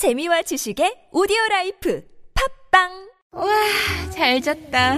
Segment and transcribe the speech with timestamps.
[0.00, 2.88] 재미와 지식의 오디오 라이프 팟빵
[3.32, 3.46] 와,
[4.10, 4.96] 잘 잤다.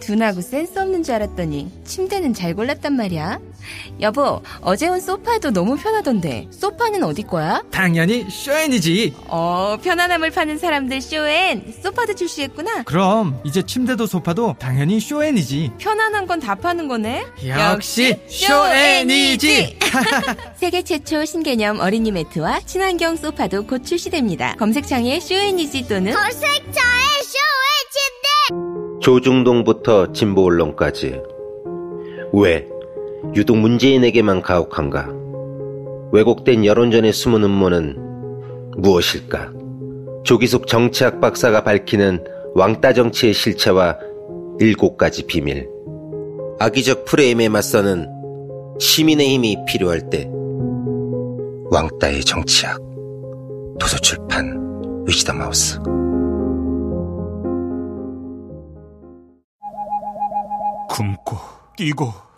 [0.00, 3.40] 둔하고 센스 없는 줄 알았더니 침대는 잘 골랐단 말이야.
[4.00, 7.62] 여보, 어제 온 소파도 너무 편하던데 소파는 어디 거야?
[7.70, 9.14] 당연히 쇼엔이지.
[9.28, 12.82] 어, 편안함을 파는 사람들 쇼엔 소파도 출시했구나.
[12.84, 15.72] 그럼 이제 침대도 소파도 당연히 쇼엔이지.
[15.78, 17.24] 편안한 건 다 파는 거네.
[17.46, 19.78] 역시 쇼엔이지.
[20.56, 24.56] 세계 최초 신개념 어린이 매트와 친환경 소파도 곧 출시됩니다.
[24.58, 26.72] 검색창에 쇼엔이지 또는 검색창에
[27.22, 31.20] 쇼의 침대 조중동부터 진보 언론까지
[32.32, 32.66] 왜
[33.34, 35.08] 유독 문재인에게만 가혹한가?
[36.12, 37.96] 왜곡된 여론전의 숨은 음모는
[38.76, 39.52] 무엇일까?
[40.24, 43.98] 조기숙 정치학 박사가 밝히는 왕따 정치의 실체와
[44.60, 45.68] 일곱 가지 비밀.
[46.58, 48.08] 악의적 프레임에 맞서는
[48.78, 50.28] 시민의 힘이 필요할 때
[51.70, 52.78] 왕따의 정치학.
[53.80, 55.78] 도서출판 위시더 마우스.
[60.90, 61.36] 굶고
[61.76, 62.21] 뛰고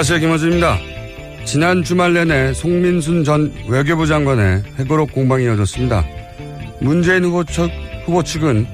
[0.00, 0.20] 안녕하세요.
[0.20, 0.78] 김호준입니다.
[1.44, 6.06] 지난 주말 내내 송민순 전 외교부 장관의 회고록 공방이 이어졌습니다.
[6.80, 7.70] 문재인 후보 측,
[8.06, 8.66] 후보 측은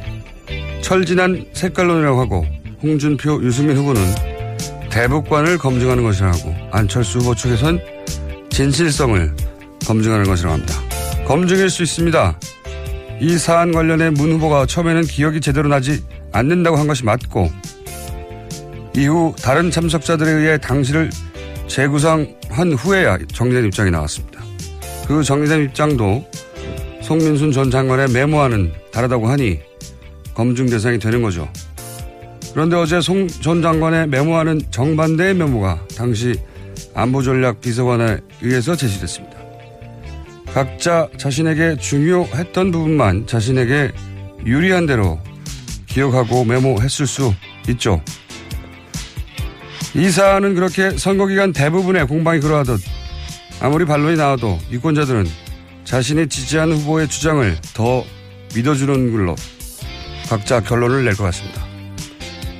[0.82, 2.46] 철진한 색깔론이라고 하고
[2.80, 4.00] 홍준표, 유승민 후보는
[4.88, 7.80] 대북관을 검증하는 것이라고 안철수 후보 측에선
[8.50, 9.34] 진실성을
[9.84, 10.74] 검증하는 것이라고 합니다.
[11.26, 12.38] 검증일 수 있습니다.
[13.20, 17.50] 이 사안 관련해 문 후보가 처음에는 기억이 제대로 나지 않는다고 한 것이 맞고
[18.96, 21.10] 이후 다른 참석자들에 의해 당시를
[21.68, 24.40] 재구성한 후에야 정리된 입장이 나왔습니다.
[25.06, 26.24] 그 정리된 입장도
[27.02, 29.60] 송민순 전 장관의 메모와는 다르다고 하니
[30.34, 31.48] 검증 대상이 되는 거죠.
[32.52, 36.34] 그런데 어제 송 전 장관의 메모와는 정반대의 메모가 당시
[36.94, 39.36] 안보전략 비서관에 의해서 제시됐습니다.
[40.54, 43.92] 각자 자신에게 중요했던 부분만 자신에게
[44.46, 45.20] 유리한 대로
[45.86, 47.34] 기억하고 메모했을 수
[47.68, 48.00] 있죠.
[49.96, 52.80] 이 사안은 그렇게 선거 기간 대부분의 공방이 그러하듯
[53.60, 55.26] 아무리 반론이 나와도 유권자들은
[55.84, 58.04] 자신이 지지하는 후보의 주장을 더
[58.54, 59.34] 믿어주는 걸로
[60.28, 61.64] 각자 결론을 낼 것 같습니다.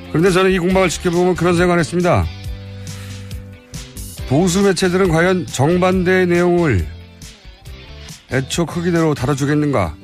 [0.09, 2.25] 그런데 저는 이 공방을 지켜보면 그런 생각을 했습니다.
[4.29, 6.87] 보수 매체들은 과연 정반대의 내용을
[8.31, 9.95] 애초 크기대로 다뤄주겠는가?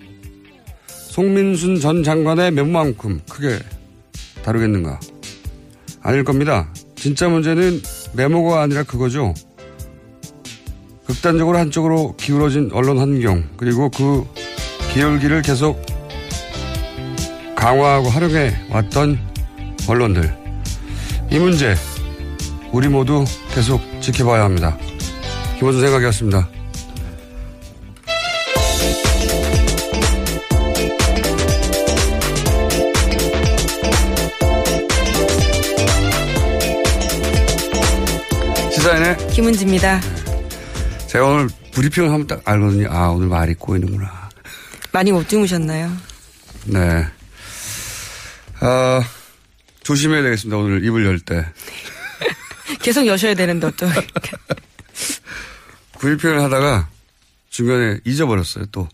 [0.88, 3.57] 송민순 전 장관의 몇만큼 크게
[4.44, 5.00] 다루겠는가?
[6.01, 6.69] 아닐 겁니다.
[7.03, 7.81] 진짜 문제는
[8.14, 9.34] 메모가 아니라 그거죠.
[11.06, 14.25] 극단적으로 한쪽으로 기울어진 언론 환경, 그리고 그
[14.94, 15.86] 기울기를 계속
[17.58, 19.19] 강화하고 활용해 왔던
[19.86, 20.34] 언론들.
[21.30, 21.75] 이 문제,
[22.72, 24.78] 우리 모두 계속 지켜봐야 합니다.
[25.58, 26.47] 김원준 생각이었습니다.
[39.33, 40.00] 김은지입니다.
[41.07, 42.88] 제가 오늘 브리핑을 하면 딱 알거든요.
[42.91, 44.30] 아, 오늘 말이 꼬이는구나.
[44.91, 45.91] 많이 못 주무셨나요?
[46.65, 47.07] 네.
[48.59, 49.03] 아,
[49.81, 50.57] 조심해야 되겠습니다.
[50.57, 51.45] 오늘 입을 열 때.
[52.81, 53.88] 계속 여셔야 되는데 어쩌
[56.00, 56.89] 브리핑을 하다가
[57.50, 58.88] 중간에 잊어버렸어요, 또.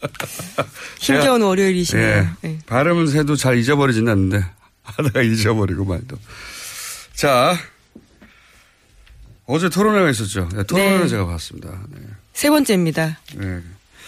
[1.00, 2.06] 힘겨운 월요일이시네요.
[2.06, 2.58] 예, 네.
[2.66, 4.44] 발음은 새도 잘 잊어버리진 않는데
[4.82, 6.16] 하다가 잊어버리고 말도.
[7.14, 7.56] 자,
[9.46, 10.48] 어제 토론회가 있었죠.
[10.54, 11.08] 네, 토론회는 네.
[11.08, 11.70] 제가 봤습니다.
[11.90, 12.00] 네.
[12.32, 13.18] 세 번째입니다.
[13.36, 13.62] 네.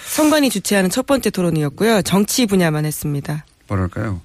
[0.04, 2.02] 선관위 주최하는 첫 번째 토론이었고요.
[2.02, 3.44] 정치 분야만 했습니다.
[3.68, 4.20] 뭐랄까요.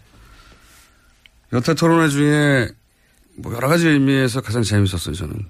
[1.51, 2.69] 여태 토론회 중에
[3.36, 5.45] 뭐 여러 가지 의미에서 가장 재밌었어요, 저는.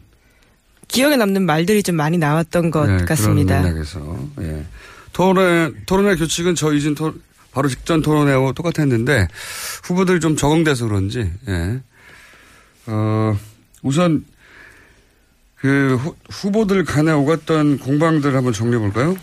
[0.88, 3.62] 기억에 남는 말들이 좀 많이 나왔던 것 네, 같습니다.
[3.62, 4.30] 그런 맥락에서.
[4.42, 4.66] 예.
[5.14, 7.14] 토론회, 토론회 규칙은 저 토,
[7.52, 9.28] 바로 직전 토론회하고 똑같았는데
[9.84, 11.80] 후보들이 좀 적응돼서 그런지, 예.
[12.88, 13.38] 어,
[13.82, 14.26] 우선
[15.64, 19.16] 그 후, 후보들 간에 오갔던 공방들 한번 정리해 볼까요?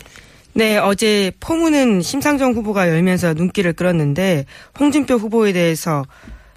[0.53, 4.45] 네, 어제 포문은 심상정 후보가 열면서 눈길을 끌었는데
[4.79, 6.03] 홍준표 후보에 대해서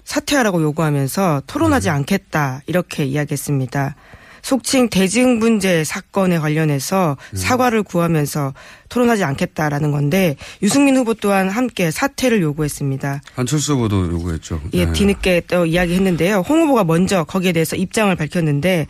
[0.03, 3.95] 사퇴하라고 요구하면서 토론하지 않겠다 이렇게 이야기했습니다.
[4.41, 8.53] 속칭 대증분제 사건에 관련해서 사과를 구하면서
[8.89, 13.21] 토론하지 않겠다라는 건데 유승민 후보 또한 함께 사퇴를 요구했습니다.
[13.35, 14.61] 안철수 후보도 요구했죠.
[14.73, 14.93] 예, 네.
[14.93, 16.43] 뒤늦게 또 이야기했는데요.
[16.47, 18.85] 홍 후보가 먼저 거기에 대해서 입장을 밝혔는데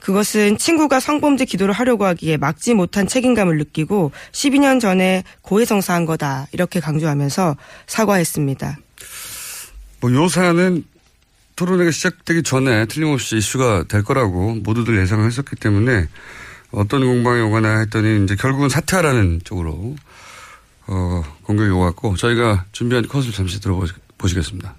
[0.00, 6.80] 그것은 친구가 성범죄 기도를 하려고 하기에 막지 못한 책임감을 느끼고 12년 전에 고해성사한 거다 이렇게
[6.80, 7.56] 강조하면서
[7.86, 8.78] 사과했습니다.
[10.00, 10.84] 뭐 요사는
[11.56, 16.06] 토론회가 시작되기 전에 틀림없이 이슈가 될 거라고 모두들 예상을 했었기 때문에
[16.70, 19.96] 어떤 공방이 오거나 했더니 이제 결국은 사퇴하라는 쪽으로
[20.88, 24.74] 어, 공격이 오갔고 저희가 준비한 컷을 잠시 들어보시겠습니다.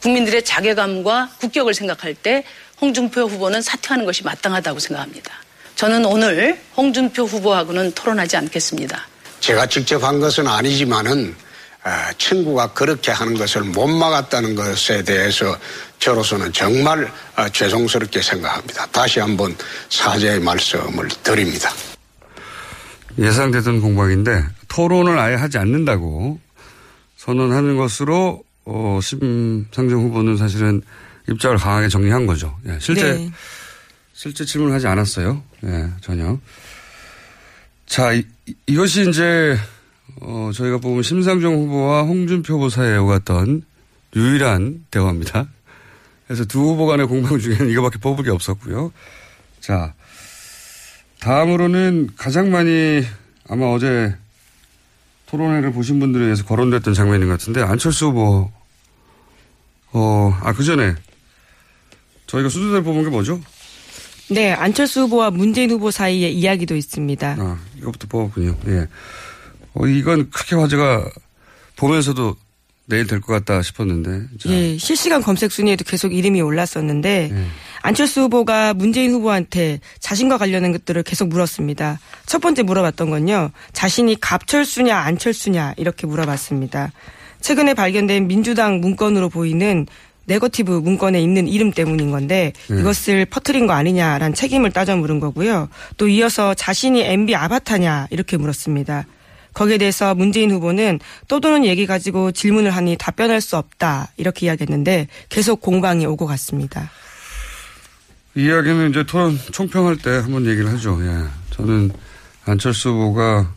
[0.00, 2.44] 국민들의 자괴감과 국격을 생각할 때
[2.80, 5.32] 홍준표 후보는 사퇴하는 것이 마땅하다고 생각합니다.
[5.76, 9.06] 저는 오늘 홍준표 후보하고는 토론하지 않겠습니다.
[9.40, 11.34] 제가 직접 한 것은 아니지만은
[11.82, 15.56] 아, 친구가 그렇게 하는 것을 못 막았다는 것에 대해서
[15.98, 18.86] 저로서는 정말 아, 죄송스럽게 생각합니다.
[18.86, 19.56] 다시 한번
[19.88, 21.70] 사죄의 말씀을 드립니다.
[23.18, 26.38] 예상되던 공방인데 토론을 아예 하지 않는다고
[27.16, 30.82] 선언하는 것으로 어, 심상정 후보는 사실은
[31.30, 32.56] 입장을 강하게 정리한 거죠.
[32.66, 33.30] 예, 실제 네.
[34.12, 35.42] 실제 질문을 하지 않았어요.
[35.64, 36.38] 예, 전혀.
[37.86, 38.24] 자, 이,
[38.66, 39.56] 이것이 이제
[40.20, 43.62] 어, 저희가 뽑은 심상정 후보와 홍준표 후보 사이에 오갔던
[44.16, 45.48] 유일한 대화입니다.
[46.26, 48.92] 그래서 두 후보 간의 공방 중에는 이거밖에 뽑을 게 없었고요.
[49.60, 49.94] 자,
[51.20, 53.04] 다음으로는 가장 많이
[53.48, 54.14] 아마 어제
[55.26, 58.50] 토론회를 보신 분들에 의해서 거론됐던 장면인 것 같은데 안철수 후보
[59.92, 60.94] 어, 아, 그 전에
[62.30, 63.40] 저희가 수준을 뽑은 게 뭐죠?
[64.28, 67.36] 네, 안철수 후보와 문재인 후보 사이의 이야기도 있습니다.
[67.38, 68.56] 아, 이것부터 뽑았군요.
[68.68, 68.86] 예.
[69.74, 71.10] 어, 이건 크게 화제가
[71.76, 72.36] 보면서도
[72.86, 74.26] 내일 될 것 같다 싶었는데.
[74.40, 77.32] 자, 예, 실시간 검색 순위에도 계속 이름이 올랐었는데
[77.82, 82.00] 안철수 후보가 문재인 후보한테 자신과 관련된 것들을 계속 물었습니다.
[82.26, 83.50] 첫 번째 물어봤던 건요.
[83.72, 86.92] 자신이 갑철수냐 안철수냐 이렇게 물어봤습니다.
[87.40, 89.86] 최근에 발견된 민주당 문건으로 보이는
[90.26, 92.80] 네거티브 문건에 있는 이름 때문인 건데 네.
[92.80, 95.68] 이것을 퍼뜨린 거 아니냐라는 책임을 따져 물은 거고요.
[95.96, 99.06] 또 이어서 자신이 MB 아바타냐 이렇게 물었습니다.
[99.52, 105.60] 거기에 대해서 문재인 후보는 떠도는 얘기 가지고 질문을 하니 답변할 수 없다 이렇게 이야기했는데 계속
[105.60, 106.90] 공방이 오고 갔습니다.
[108.36, 110.98] 이 이야기는 이제 토론 총평할 때 한번 얘기를 하죠.
[111.02, 111.24] 예.
[111.50, 111.90] 저는
[112.44, 113.52] 안철수 후보가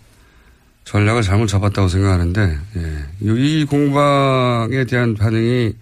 [0.85, 3.05] 전략을 잘못 잡았다고 생각하는데, 예.
[3.21, 5.73] 이 공방에 대한 반응이,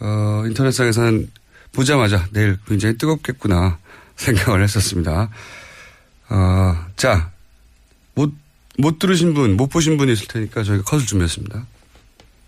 [0.00, 1.30] 어, 인터넷상에서는
[1.72, 3.78] 보자마자 내일 굉장히 뜨겁겠구나
[4.16, 5.30] 생각을 했었습니다.
[6.30, 7.30] 어, 자,
[8.14, 8.32] 못,
[8.76, 11.66] 못 들으신 분, 못 보신 분이 있을 테니까 저희가 컷을 준비했습니다.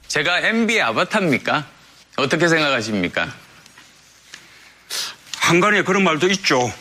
[0.08, 1.66] 제가 MB 아바타입니까?
[2.16, 3.32] 어떻게 생각하십니까?
[5.38, 6.72] 한간에 그런 말도 있죠.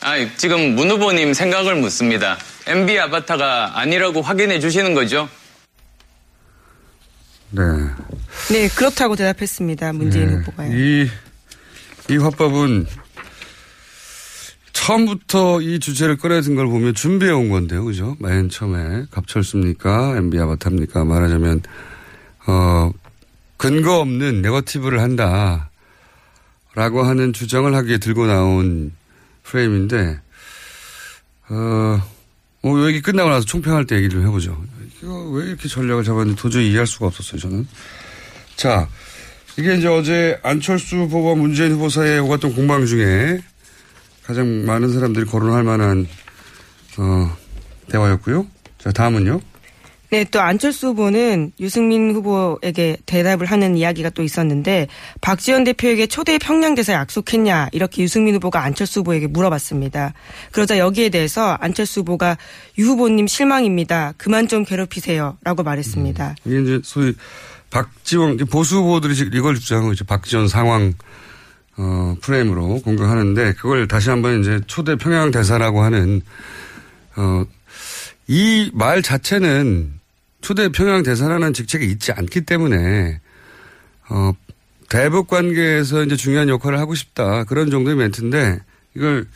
[0.00, 2.38] 아, 지금 문 후보님 생각을 묻습니다.
[2.66, 5.28] MB 아바타가 아니라고 확인해 주시는 거죠?
[7.50, 7.62] 네.
[8.50, 9.92] 네, 그렇다고 대답했습니다.
[9.92, 10.34] 문재인 네.
[10.36, 10.72] 후보가요.
[10.76, 11.08] 이,
[12.10, 12.86] 이 화법은
[14.72, 17.84] 처음부터 이 주제를 꺼내든 걸 보면 준비해 온 건데요.
[17.84, 18.16] 그죠?
[18.20, 20.16] 맨 처음에 갑철수입니까?
[20.16, 21.04] MB 아바타입니까?
[21.04, 21.62] 말하자면,
[22.46, 22.90] 어,
[23.58, 25.70] 근거 없는 네거티브를 한다.
[26.74, 28.92] 라고 하는 주장을 하기에 들고 나온
[29.42, 30.20] 프레임인데,
[31.50, 32.00] 어,
[32.62, 34.64] 뭐, 얘기 끝나고 나서 총평할 때 얘기 좀 해보죠.
[35.02, 37.66] 이거 왜 이렇게 전략을 잡았는지 도저히 이해할 수가 없었어요, 저는.
[38.58, 38.88] 자,
[39.56, 43.38] 이게 이제 어제 안철수 후보와 문재인 후보 사이에 오갔던 공방 중에
[44.24, 46.08] 가장 많은 사람들이 거론할 만한,
[46.98, 47.36] 어,
[47.88, 48.48] 대화였고요.
[48.78, 49.40] 자, 다음은요.
[50.10, 54.88] 네, 또 안철수 후보는 유승민 후보에게 대답을 하는 이야기가 또 있었는데
[55.20, 60.14] 박지원 대표에게 초대 평양대사 약속했냐 이렇게 유승민 후보가 안철수 후보에게 물어봤습니다.
[60.50, 62.38] 그러자 여기에 대해서 안철수 후보가
[62.78, 64.14] 유 후보님 실망입니다.
[64.16, 66.36] 그만 좀 괴롭히세요라고 말했습니다.
[66.46, 67.14] 이게 이제 소위
[67.70, 70.04] 박지원, 보수 후보들이 이걸 주장하고 있죠.
[70.04, 70.94] 박지원 상황,
[71.76, 76.22] 어, 프레임으로 공격하는데 그걸 다시 한번 이제 초대 평양 대사라고 하는,
[77.16, 77.44] 어,
[78.26, 79.92] 이 말 자체는
[80.40, 83.20] 초대 평양 대사라는 직책이 있지 않기 때문에
[84.10, 84.32] 어,
[84.88, 88.60] 대북 관계에서 이제 중요한 역할을 하고 싶다 그런 정도의 멘트인데
[88.94, 89.26] 이걸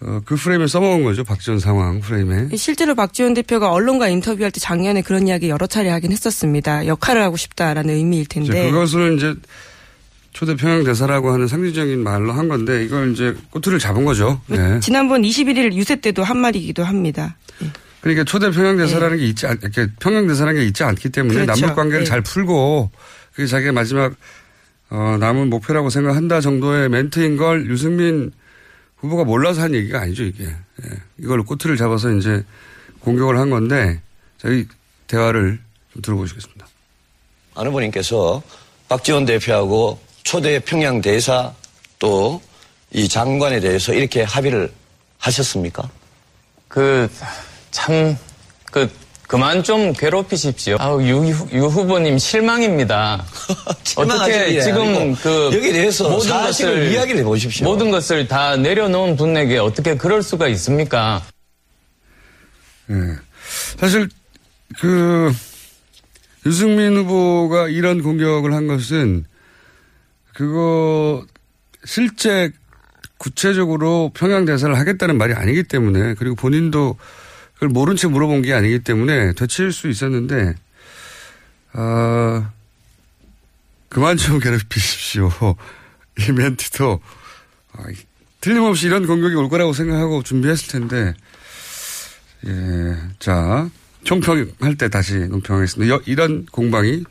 [0.00, 5.02] 어, 그 프레임에 써먹은 거죠 박지원 상황 프레임에 실제로 박지원 대표가 언론과 인터뷰할 때 작년에
[5.02, 6.86] 그런 이야기 여러 차례 하긴 했었습니다.
[6.86, 8.70] 역할을 하고 싶다라는 의미일 이제 텐데.
[8.70, 9.34] 그것을 이제
[10.32, 14.40] 초대 평양 대사라고 하는 상징적인 말로 한 건데 이걸 이제 꼬투리를 잡은 거죠.
[14.46, 14.78] 네.
[14.78, 17.36] 지난번 21일 유세 때도 한 말이기도 합니다.
[18.00, 21.60] 그러니까 초대 평양 대사라는 게 있지 않, 이렇게 평양 대사라는 게 있지 않기 때문에 그렇죠.
[21.60, 22.04] 남북 관계를 예.
[22.04, 22.92] 잘 풀고
[23.32, 24.14] 그게 자기의 마지막
[24.90, 28.30] 어, 남은 목표라고 생각한다 정도의 멘트인 걸 유승민
[28.98, 30.44] 후보가 몰라서 한 얘기가 아니죠 이게.
[30.44, 30.90] 예.
[31.18, 32.44] 이걸 꼬투리를 잡아서 이제
[33.00, 34.00] 공격을 한 건데
[34.38, 34.66] 저희
[35.06, 35.60] 대화를
[35.92, 36.66] 좀 들어보시겠습니다.
[37.54, 38.42] 안 후보님께서
[38.88, 41.52] 박지원 대표하고 초대 평양 대사
[41.98, 42.40] 또
[42.90, 44.72] 이 장관에 대해서 이렇게 합의를
[45.18, 45.88] 하셨습니까?
[46.68, 47.10] 그,
[47.70, 48.16] 참,
[48.66, 48.92] 그, 그
[49.36, 50.76] 만 좀 괴롭히십시오.
[50.80, 51.16] 아우, 유,
[51.52, 53.24] 유 후보님 실망입니다.
[53.96, 57.64] 어떻게 일이 지금 아니고 그 여기에 대해서 모든 것을 이야기를 해보십시오.
[57.66, 61.22] 모든 것을 다 내려놓은 분에게 어떻게 그럴 수가 있습니까?
[62.90, 62.94] 예.
[63.78, 64.08] 사실
[64.80, 65.30] 그
[66.46, 69.26] 유승민 후보가 이런 공격을 한 것은
[70.32, 71.24] 그거
[71.84, 72.50] 실제
[73.18, 76.96] 구체적으로 평양 대사를 하겠다는 말이 아니기 때문에 그리고 본인도
[77.58, 80.54] 그걸 모른 채 물어본 게 아니기 때문에 되칠 수 있었는데
[81.72, 82.50] 아
[83.88, 85.30] 그만 좀 괴롭히십시오.
[86.20, 87.00] 이 멘트도
[87.72, 87.84] 아,
[88.40, 91.14] 틀림없이 이런 공격이 올 거라고 생각하고 준비했을 텐데
[92.46, 93.68] 예, 자,
[94.04, 95.92] 총평할 때 다시 논평하겠습니다.
[95.92, 97.02] 여- 이런 공방이,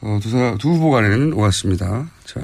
[0.00, 2.08] 어, 두, 사, 두 후보 간에는 오갔습니다.
[2.24, 2.40] 자,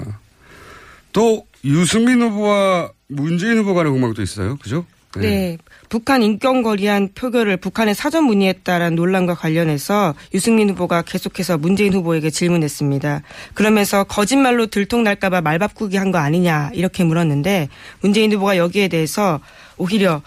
[1.13, 4.57] 또 유승민 후보와 문재인 후보 간의 공방도 있어요.
[4.57, 4.85] 그죠?
[5.20, 5.58] 네.
[5.88, 13.23] 북한 인권 거리한 표결을 북한에 사전 문의했다라는 논란과 관련해서 유승민 후보가 계속해서 문재인 후보에게 질문했습니다.
[13.54, 17.68] 그러면서 거짓말로 들통날까봐 말 바꾸기 한 거 아니냐 이렇게 물었는데
[18.00, 19.40] 문재인 후보가 여기에 대해서
[19.76, 20.23] 오히려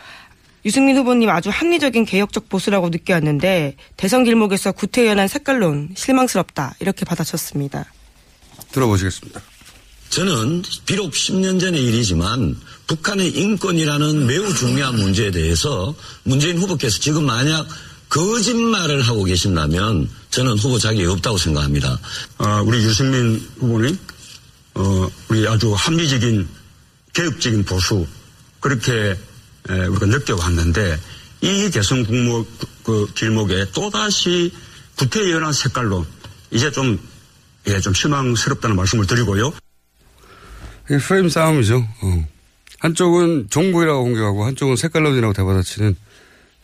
[0.66, 7.86] 유승민 후보님 아주 합리적인 개혁적 보수라고 느껴왔는데 대선 길목에서 구태연한 색깔론 실망스럽다 이렇게 받아쳤습니다.
[8.72, 9.42] 들어보시겠습니다.
[10.10, 12.56] 저는 비록 10년 전의 일이지만
[12.90, 15.94] 북한의 인권이라는 매우 중요한 문제에 대해서
[16.24, 17.68] 문재인 후보께서 지금 만약
[18.10, 22.00] 거짓말을 하고 계신다면 저는 후보 자격이 없다고 생각합니다.
[22.40, 23.96] 아, 우리 유승민 후보님,
[24.74, 26.48] 어, 우리 아주 합리적인
[27.14, 28.08] 개혁적인 보수
[28.60, 29.16] 그렇게
[29.70, 31.00] 에, 우리가 느껴왔는데
[31.42, 32.44] 이 대선 국무
[32.82, 34.52] 그 길목에 또다시
[34.96, 36.08] 구태연한 색깔로
[36.50, 37.00] 이제 좀,
[37.68, 39.54] 예, 좀 실망스럽다는 말씀을 드리고요.
[40.90, 41.88] 이게 프레임 싸움이죠.
[42.02, 42.39] 어.
[42.80, 45.96] 한쪽은 정부이라고 공격하고 한쪽은 색깔론이라고 대받아치는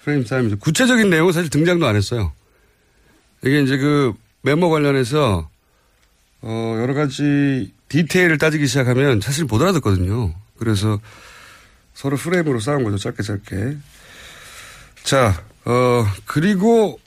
[0.03, 0.57] 프레임 싸움이죠.
[0.59, 2.31] 구체적인 내용은 사실 등장도 안 했어요.
[3.43, 5.49] 이게 이제 그 메모 관련해서
[6.41, 10.33] 어 여러 가지 디테일을 따지기 시작하면 사실 못 알아듣거든요.
[10.57, 10.99] 그래서
[11.93, 12.97] 서로 프레임으로 싸운 거죠.
[12.97, 13.77] 짧게 짧게.
[15.03, 16.99] 자, 어 그리고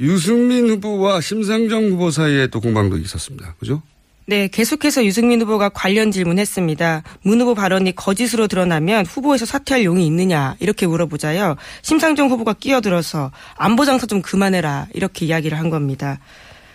[0.00, 3.54] 유승민 후보와 심상정 후보 사이에 또 공방도 있었습니다.
[3.58, 3.82] 그죠?
[4.28, 7.02] 네, 계속해서 유승민 후보가 관련 질문했습니다.
[7.22, 11.56] 문 후보 발언이 거짓으로 드러나면 후보에서 사퇴할 용이 있느냐 이렇게 물어보자요.
[11.80, 16.18] 심상정 후보가 끼어들어서 안보 장사 좀 그만해라 이렇게 이야기를 한 겁니다.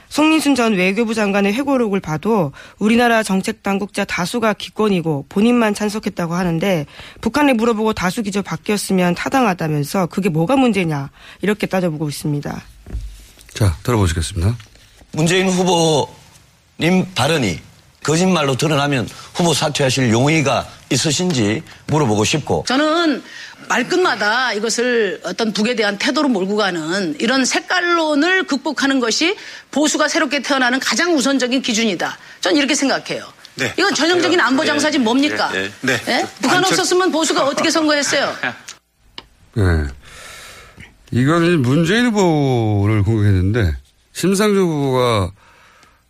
[0.09, 6.87] 송민순 전 외교부 장관의 회고록을 봐도 우리나라 정책 당국자 다수가 기권이고 본인만 찬성했다고 하는데
[7.21, 11.11] 북한에 물어보고 다수 기조 바뀌었으면 타당하다면서 그게 뭐가 문제냐
[11.43, 12.63] 이렇게 따져보고 있습니다.
[13.53, 14.57] 자, 들어보시겠습니다.
[15.11, 16.22] 문재인 후보
[16.83, 17.61] 님 발언이
[18.03, 23.23] 거짓말로 드러나면 후보 사퇴하실 용의가 있으신지 물어보고 싶고 저는
[23.69, 29.37] 말끝마다 이것을 어떤 북에 대한 태도로 몰고 가는 이런 색깔론을 극복하는 것이
[29.71, 32.17] 보수가 새롭게 태어나는 가장 우선적인 기준이다.
[32.41, 33.25] 전 이렇게 생각해요.
[33.55, 33.73] 네.
[33.77, 35.03] 이건 전형적인 안보 장사지 네.
[35.05, 35.49] 뭡니까?
[35.53, 35.71] 네.
[35.79, 35.97] 네.
[36.05, 36.19] 네.
[36.19, 36.27] 예?
[36.41, 38.35] 북한 안철- 없었으면 보수가 어떻게 선거했어요?
[39.53, 39.63] 네.
[41.11, 43.77] 이거는 문재인 후보를 공격했는데
[44.11, 45.31] 심상정 후보가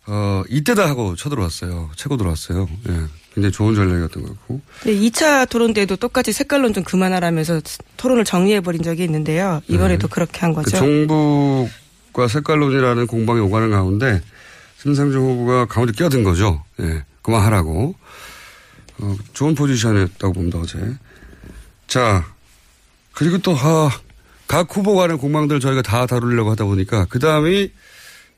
[0.06, 1.90] 어 이때다 하고 쳐들어왔어요.
[1.96, 2.68] 채고 들어왔어요.
[2.88, 3.00] 예.
[3.34, 4.60] 굉장히 좋은 전략이었던 것 같고.
[4.84, 7.60] 네, 2차 토론 때도 똑같이 색깔론 좀 그만하라면서
[7.96, 9.60] 토론을 정리해버린 적이 있는데요.
[9.66, 10.76] 이번에도 그렇게 한그 거죠.
[10.76, 14.20] 정북과 색깔론이라는 공방이 오가는 가운데
[14.80, 16.62] 심상정 후보가 가운데 끼어든 거죠.
[16.80, 17.04] 예.
[17.22, 17.94] 그만하라고.
[18.98, 20.78] 어, 좋은 포지션이었다고 봅니다, 어제.
[21.88, 22.24] 자,
[23.12, 23.90] 그리고 또, 아,
[24.46, 27.70] 각 후보 간의 공방들 저희가 다 다루려고 하다 보니까 그 다음이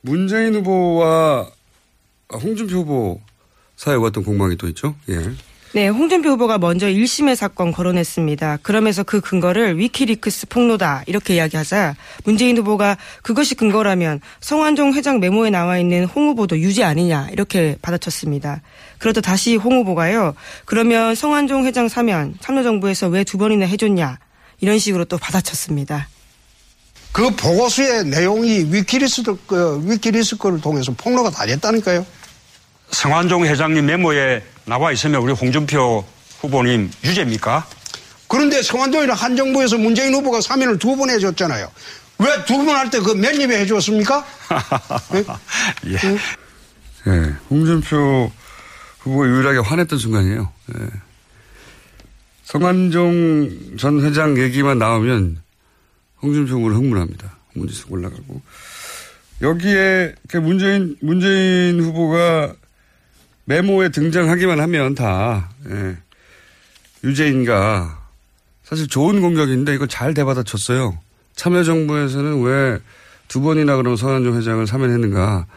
[0.01, 1.49] 문재인 후보와
[2.33, 3.21] 홍준표 후보
[3.75, 4.95] 사이에 왔던 공방이 또 있죠.
[5.09, 5.31] 예.
[5.73, 8.59] 네, 홍준표 후보가 먼저 1심의 사건 거론했습니다.
[8.63, 15.77] 그러면서 그 근거를 위키리크스 폭로다 이렇게 이야기하자 문재인 후보가 그것이 근거라면 성완종 회장 메모에 나와
[15.77, 18.61] 있는 홍 후보도 유죄 아니냐 이렇게 받아쳤습니다.
[18.97, 20.35] 그러다 다시 홍 후보가요.
[20.65, 24.19] 그러면 성완종 회장 사면 참여정부에서 왜 두 번이나 해줬냐
[24.61, 26.07] 이런 식으로 또 받아쳤습니다.
[27.11, 32.05] 그 보고서의 내용이 위키리스, 그, 위키리스 거를 통해서 폭로가 다 됐다니까요.
[32.91, 36.05] 성환종 회장님 메모에 나와 있으면 우리 홍준표
[36.41, 37.67] 후보님 유죄입니까?
[38.27, 41.71] 그런데 성환종이랑 한정부에서 문재인 후보가 사면을 두 번 해줬잖아요.
[42.19, 44.25] 왜 두 번 할 때그몇 입에 해줬습니까?
[45.87, 45.97] 예.
[47.07, 47.35] 예.
[47.49, 48.31] 홍준표
[48.99, 50.51] 후보가 유일하게 화냈던 순간이에요.
[50.79, 50.85] 예.
[52.43, 55.41] 성한종 전 회장 얘기만 나오면
[56.21, 57.35] 홍준표 후보는 흥분합니다.
[57.53, 58.41] 문지석 올라가고.
[59.41, 62.53] 여기에 그 문재인, 문재인 후보가
[63.51, 65.95] 메모에 등장하기만 하면 다, 예.
[67.03, 68.05] 유죄인가.
[68.63, 70.97] 사실 좋은 공격인데 이걸 잘 대받아쳤어요.
[71.35, 72.79] 참여정부에서는 왜
[73.29, 75.47] 두 번이나 그럼 성한종 회장을 사면했는가.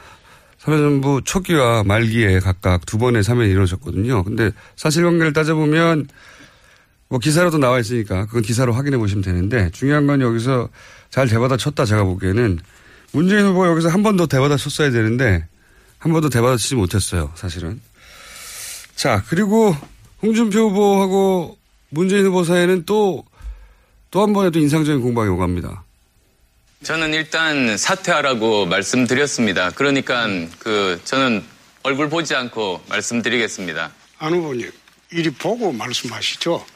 [0.59, 4.25] 참여정부 초기와 말기에 각각 두 번의 사면이 이루어졌거든요.
[4.25, 6.09] 근데 사실관계를 따져보면
[7.09, 10.69] 뭐 기사로도 나와 있으니까 그건 기사로 확인해 보시면 되는데 중요한 건 여기서
[11.11, 12.59] 잘 대받아 쳤다 제가 보기에는
[13.13, 15.47] 문재인 후보가 여기서 한 번 더 대받아 쳤어야 되는데
[16.01, 17.81] 한 번도 대받아 치지 못했어요 사실은.
[18.97, 19.75] 자 그리고
[20.23, 21.57] 홍준표 후보하고
[21.91, 23.25] 문재인 후보 사이에는 또
[24.11, 25.85] 또 한 번의 또 인상적인 공방이 오갑니다.
[26.83, 29.71] 저는 일단 사퇴하라고 말씀드렸습니다.
[29.71, 30.27] 그러니까
[30.59, 31.45] 그 저는
[31.85, 33.93] 얼굴 보지 않고 말씀드리겠습니다.
[34.19, 34.69] 안 후보님,
[35.13, 36.67] 이리 보고 말씀하시죠.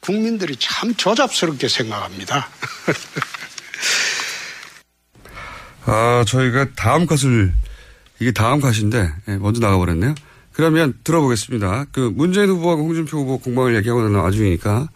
[0.00, 2.48] 국민들이 참 조잡스럽게 생각합니다.
[5.84, 7.52] 아, 저희가 다음 컷을,
[8.20, 10.14] 이게 다음 컷인데, 예, 먼저 나가버렸네요.
[10.52, 11.86] 그러면 들어보겠습니다.
[11.92, 14.88] 그 문재인 후보하고 홍준표 후보 공방을 얘기하고 나는 와중이니까.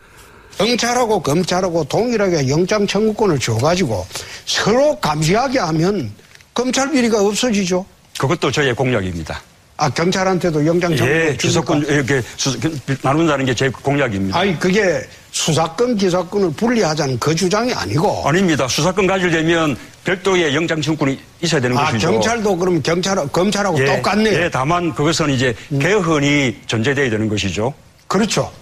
[0.58, 4.06] 경찰하고 검찰하고 동일하게 영장 청구권을 줘가지고
[4.44, 6.12] 서로 감시하게 하면
[6.52, 7.84] 검찰 비리가 없어지죠.
[8.20, 9.40] 그것도 저의 공약입니다.
[9.76, 12.56] 아, 경찰한테도 영장 청구 예, 기소권 이렇게 수,
[13.02, 14.38] 나눈다는 게 제 공약입니다.
[14.38, 15.00] 아니, 그게
[15.32, 18.28] 수사권, 기사권을 분리하자는 그 주장이 아니고.
[18.28, 18.68] 아닙니다.
[18.68, 22.10] 수사권 가지려면 별도의 영장 청구권이 있어야 되는 아, 것이죠.
[22.10, 24.42] 경찰도 그럼 경찰, 검찰하고 예, 똑같네요.
[24.42, 27.72] 예, 다만 그것은 이제 개헌이 전제돼야 되는 것이죠.
[28.06, 28.52] 그렇죠.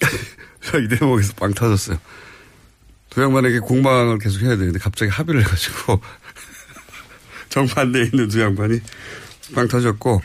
[0.02, 1.98] 이 대목에서 빵 터졌어요.
[3.10, 6.00] 두 양반에게 공방을 계속 해야 되는데 갑자기 합의를 해가지고
[7.50, 8.80] 정반대에 있는 두 양반이
[9.54, 10.20] 빵 터졌고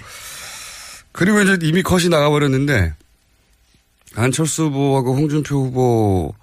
[1.11, 2.95] 그리고 이제 이미 컷이 나가버렸는데
[4.15, 6.33] 안철수 후보하고 홍준표 후보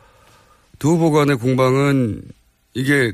[0.79, 2.23] 두 후보 간의 공방은
[2.75, 3.13] 이게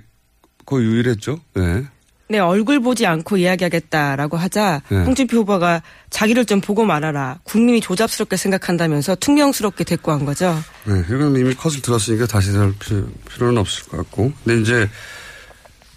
[0.73, 1.39] 거의 유일했죠.
[1.55, 1.85] 네.
[2.29, 5.05] 네, 얼굴 보지 않고 이야기하겠다라고 하자 네.
[5.05, 7.39] 홍준표 후보가 자기를 좀 보고 말아라.
[7.45, 10.57] 국민이 조잡스럽게 생각한다면서 퉁명스럽게 대꾸한 거죠.
[10.85, 14.33] 네, 이건 이미 컷을 들었으니까 다시 할 필요, 필요는 없을 것 같고.
[14.45, 14.89] 근데 이제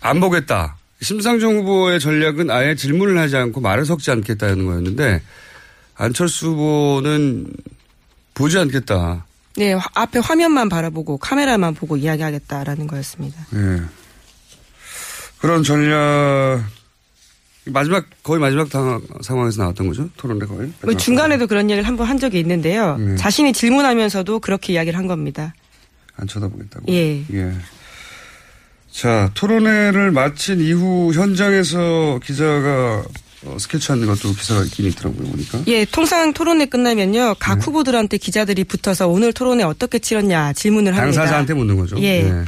[0.02, 0.76] 안 보겠다.
[1.02, 5.22] 심상정 후보의 전략은 아예 질문을 하지 않고 말을 섞지 않겠다는 거였는데
[5.96, 7.48] 안철수 후보는
[8.34, 9.26] 보지 않겠다.
[9.56, 13.46] 네, 화- 앞에 화면만 바라보고 카메라만 보고 이야기하겠다라는 거였습니다.
[13.56, 13.82] 예.
[15.40, 16.64] 그런 전략
[17.66, 20.72] 마지막 거의 마지막 당, 상황에서 나왔던 거죠 토론회 거의.
[20.84, 22.98] 뭐 중간에도 그런 얘기를 한 번 한 적이 있는데요.
[22.98, 23.16] 네.
[23.16, 25.54] 자신이 질문하면서도 그렇게 이야기를 한 겁니다.
[26.18, 26.86] 안 쳐다보겠다고.
[26.94, 27.24] 예.
[27.34, 27.52] 예.
[28.92, 33.04] 자, 토론회를 마친 이후 현장에서 기자가
[33.46, 35.62] 어, 스케치하는 것도 기사가 있긴 있더라고요, 보니까.
[35.68, 37.36] 예, 통상 토론회 끝나면요.
[37.40, 37.66] 각 네.
[37.66, 41.18] 후보들한테 기자들이 붙어서 오늘 토론회 어떻게 치렀냐 질문을 합니다.
[41.22, 42.00] 당사자한테 묻는 거죠.
[42.00, 42.24] 예.
[42.24, 42.46] 네.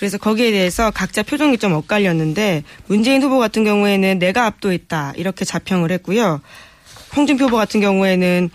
[0.00, 5.92] 그래서 거기에 대해서 각자 표정이 좀 엇갈렸는데 문재인 후보 같은 경우에는 내가 압도했다 이렇게 자평을
[5.92, 6.40] 했고요.
[7.14, 8.48] 홍준표 후보 같은 경우에는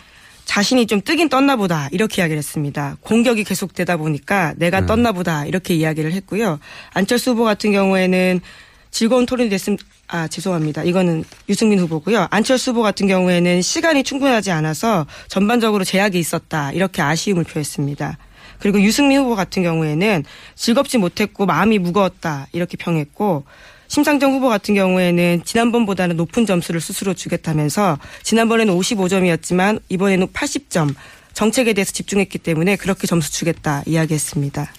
[0.46, 2.98] 자신이 좀 뜨긴 떴나 보다 이렇게 이야기를 했습니다.
[3.02, 4.86] 공격이 계속되다 보니까 내가 네.
[4.88, 6.60] 떴나 보다 이렇게 이야기를 했고요.
[6.96, 8.42] 안철수 후보 같은 경우에는
[8.90, 9.78] 즐거운 토론이 됐음
[10.08, 10.84] 아 죄송합니다.
[10.84, 12.26] 이거는 유승민 후보고요.
[12.32, 18.18] 안철수 후보 같은 경우에는 시간이 충분하지 않아서 전반적으로 제약이 있었다 이렇게 아쉬움을 표했습니다.
[18.66, 20.24] 그리고 유승민 후보 같은 경우에는
[20.56, 23.44] 즐겁지 못했고 마음이 무거웠다 이렇게 평했고
[23.88, 30.96] 심상정 후보 같은 경우에는 지난번보다는 높은 점수를 스스로 주겠다면서 지난번에는 55점이었지만 이번에는 80점
[31.34, 34.74] 정책에 대해서 집중했기 때문에 그렇게 점수 주겠다 이야기했습니다.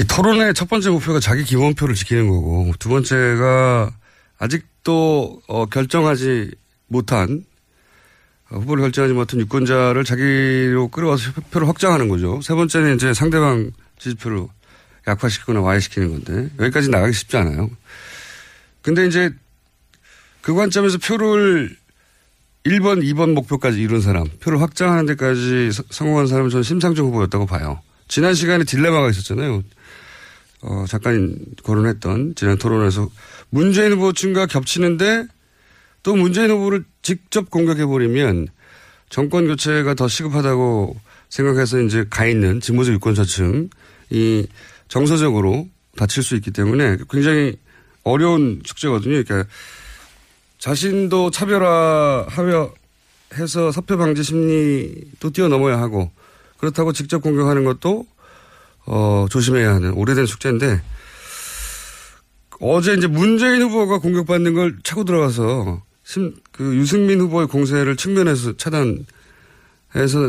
[0.00, 3.90] 이 토론의 첫 번째 목표가 자기 기본표를 지키는 거고 두 번째가
[4.38, 6.52] 아직도 어, 결정하지
[6.86, 7.49] 못한 어,
[8.50, 12.40] 후보를 결정하지 못한 유권자를 자기로 끌어와서 표를 확장하는 거죠.
[12.42, 14.46] 세 번째는 이제 상대방 지지표를
[15.06, 17.70] 약화시키거나 와해시키는 건데 여기까지 나가기 쉽지 않아요.
[18.82, 19.30] 근데 이제
[20.40, 21.76] 그 관점에서 표를
[22.64, 27.80] 1번, 2번 목표까지 이룬 사람, 표를 확장하는 데까지 서- 성공한 사람은 저는 심상정 후보였다고 봐요.
[28.08, 29.62] 지난 시간에 딜레마가 있었잖아요.
[30.62, 33.08] 어, 잠깐 거론했던 지난 토론에서
[33.48, 35.24] 문재인 후보 층과 겹치는데
[36.02, 38.48] 또 문재인 후보를 직접 공격해버리면
[39.08, 40.96] 정권 교체가 더 시급하다고
[41.28, 43.68] 생각해서 이제 가 있는 진보적 유권자층이
[44.88, 47.56] 정서적으로 다칠 수 있기 때문에 굉장히
[48.04, 49.22] 어려운 숙제거든요.
[49.22, 49.48] 그러니까
[50.58, 52.74] 자신도 차별화하여
[53.34, 56.10] 해서 사표 방지 심리도 뛰어넘어야 하고
[56.58, 58.06] 그렇다고 직접 공격하는 것도
[58.86, 60.82] 어, 조심해야 하는 오래된 숙제인데
[62.60, 69.04] 어제 이제 문재인 후보가 공격받는 걸 차고 들어가서 심, 그 유승민 후보의 공세를 측면에서 차단해서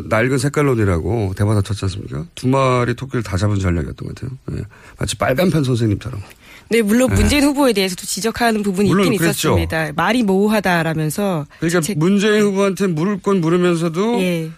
[0.10, 2.28] 낡은 색깔론이라고 대받아 쳤지 않습니까?
[2.36, 4.38] 두 마리 토끼를 다 잡은 전략이었던 것 같아요.
[4.52, 4.64] 예.
[5.00, 6.22] 마치 빨간편 선생님처럼.
[6.70, 7.16] 네, 물론 네.
[7.16, 9.50] 문재인 후보에 대해서도 지적하는 부분이 있긴 그랬죠.
[9.50, 9.94] 있었습니다.
[9.94, 14.52] 말이 모호하다라면서 그러니까 문재인 후보한테 물을 건 물으면서도 예.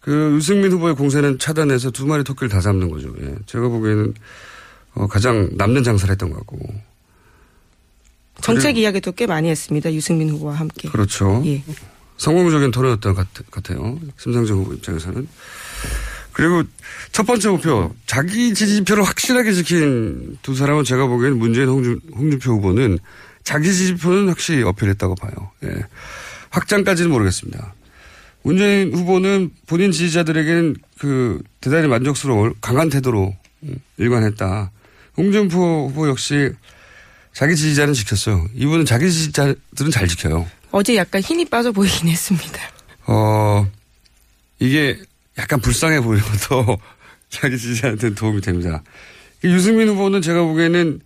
[0.00, 3.14] 그 유승민 후보의 공세는 차단해서 두 마리 토끼를 다 잡는 거죠.
[3.22, 3.36] 예.
[3.46, 4.14] 제가 보기에는
[4.94, 6.58] 어, 가장 남는 장사를 했던 것 같고.
[8.42, 9.92] 정책 이야기도 꽤 많이 했습니다.
[9.92, 10.88] 유승민 후보와 함께.
[10.88, 11.42] 그렇죠.
[11.46, 11.62] 예.
[12.18, 13.98] 성공적인 토론이었던 것 같- 같아요.
[14.18, 15.26] 심상정 후보 입장에서는.
[16.32, 16.62] 그리고
[17.12, 22.98] 첫 번째 목표, 자기 지지표를 확실하게 지킨 두 사람은 제가 보기에는 문재인 홍준, 홍준표 후보는
[23.42, 25.32] 자기 지지표는 확실히 어필했다고 봐요.
[25.64, 25.68] 예.
[26.50, 27.74] 확장까지는 모르겠습니다.
[28.42, 34.70] 문재인 후보는 본인 지지자들에게는 그 대단히 만족스러울 강한 태도로 음, 일관했다.
[35.16, 36.50] 홍준표 후보 역시
[37.36, 38.46] 자기 지지자는 지켰어요.
[38.54, 40.46] 이분은 자기 지지자들은 잘 지켜요.
[40.70, 42.58] 어제 약간 힘이 빠져 보이긴 했습니다.
[43.06, 43.70] 어,
[44.58, 44.98] 이게
[45.36, 46.78] 약간 불쌍해 보이는 것도
[47.28, 48.82] 자기 지지자한테는 도움이 됩니다.
[49.44, 51.00] 유승민 후보는 제가 보기에는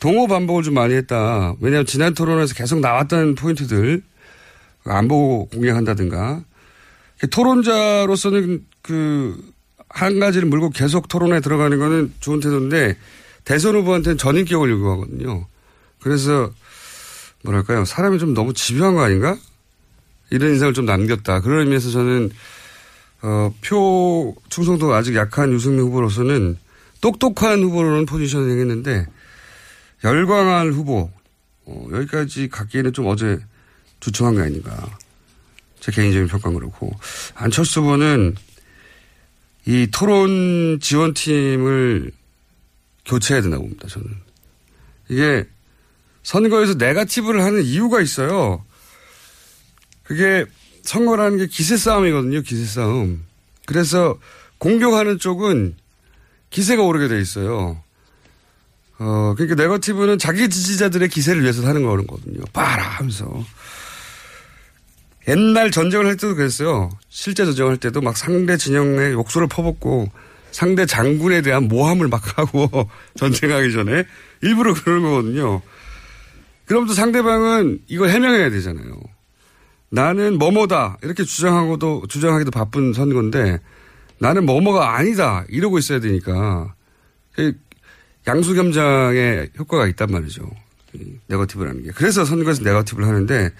[0.00, 1.54] 동호 반복을 좀 많이 했다.
[1.60, 4.02] 왜냐하면 지난 토론에서 계속 나왔던 포인트들
[4.84, 6.44] 안 보고 공략한다든가
[7.30, 9.54] 토론자로서는 그
[9.94, 12.96] 한 가지를 물고 계속 토론에 들어가는 거는 좋은 태도인데
[13.44, 15.46] 대선 후보한테는 전인격을 요구하거든요.
[16.04, 16.52] 그래서
[17.42, 19.38] 뭐랄까요 사람이 좀 너무 집요한 거 아닌가?
[20.30, 21.40] 이런 인상을 좀 남겼다.
[21.40, 22.30] 그런 의미에서 저는
[23.22, 26.58] 어, 표 충성도가 아직 약한 유승민 후보로서는
[27.00, 29.06] 똑똑한 후보로는 포지셔닝 했는데
[30.04, 31.10] 열광할 후보
[31.64, 33.38] 어, 여기까지 갖기에는 좀 어제
[34.00, 34.98] 주춤한 게 아닌가.
[35.80, 36.90] 제 개인적인 평가는 그렇고
[37.34, 38.36] 안철수 후보는
[39.66, 42.10] 이 토론 지원팀을
[43.06, 43.88] 교체해야 된다고 봅니다.
[43.88, 44.08] 저는
[45.08, 45.46] 이게
[46.24, 48.64] 선거에서 네가티브를 하는 이유가 있어요.
[50.02, 50.44] 그게
[50.82, 52.42] 선거라는 게 기세 싸움이거든요.
[52.42, 53.24] 기세 싸움.
[53.66, 54.18] 그래서
[54.58, 55.76] 공격하는 쪽은
[56.50, 57.80] 기세가 오르게 돼 있어요.
[58.98, 62.42] 어, 그러니까 네거티브는 자기 지지자들의 기세를 위해서 하는 거거든요.
[62.52, 63.44] 봐라 하면서.
[65.26, 66.90] 옛날 전쟁을 할 때도 그랬어요.
[67.08, 70.10] 실제 전쟁을 할 때도 막 상대 진영에 욕설을 퍼붓고
[70.52, 74.04] 상대 장군에 대한 모함을 막 하고 전쟁하기 전에
[74.42, 75.62] 일부러 그러는 거거든요.
[76.66, 78.94] 그럼 또 상대방은 이걸 해명해야 되잖아요.
[79.90, 83.60] 나는 뭐뭐다 이렇게 주장하고도 주장하기도 바쁜 선거인데
[84.18, 86.74] 나는 뭐뭐가 아니다 이러고 있어야 되니까
[87.32, 87.56] 그
[88.26, 90.50] 양수겸장의 효과가 있단 말이죠.
[90.94, 91.90] 이 네거티브라는 게.
[91.90, 93.50] 그래서 선거에서 네거티브를 하는데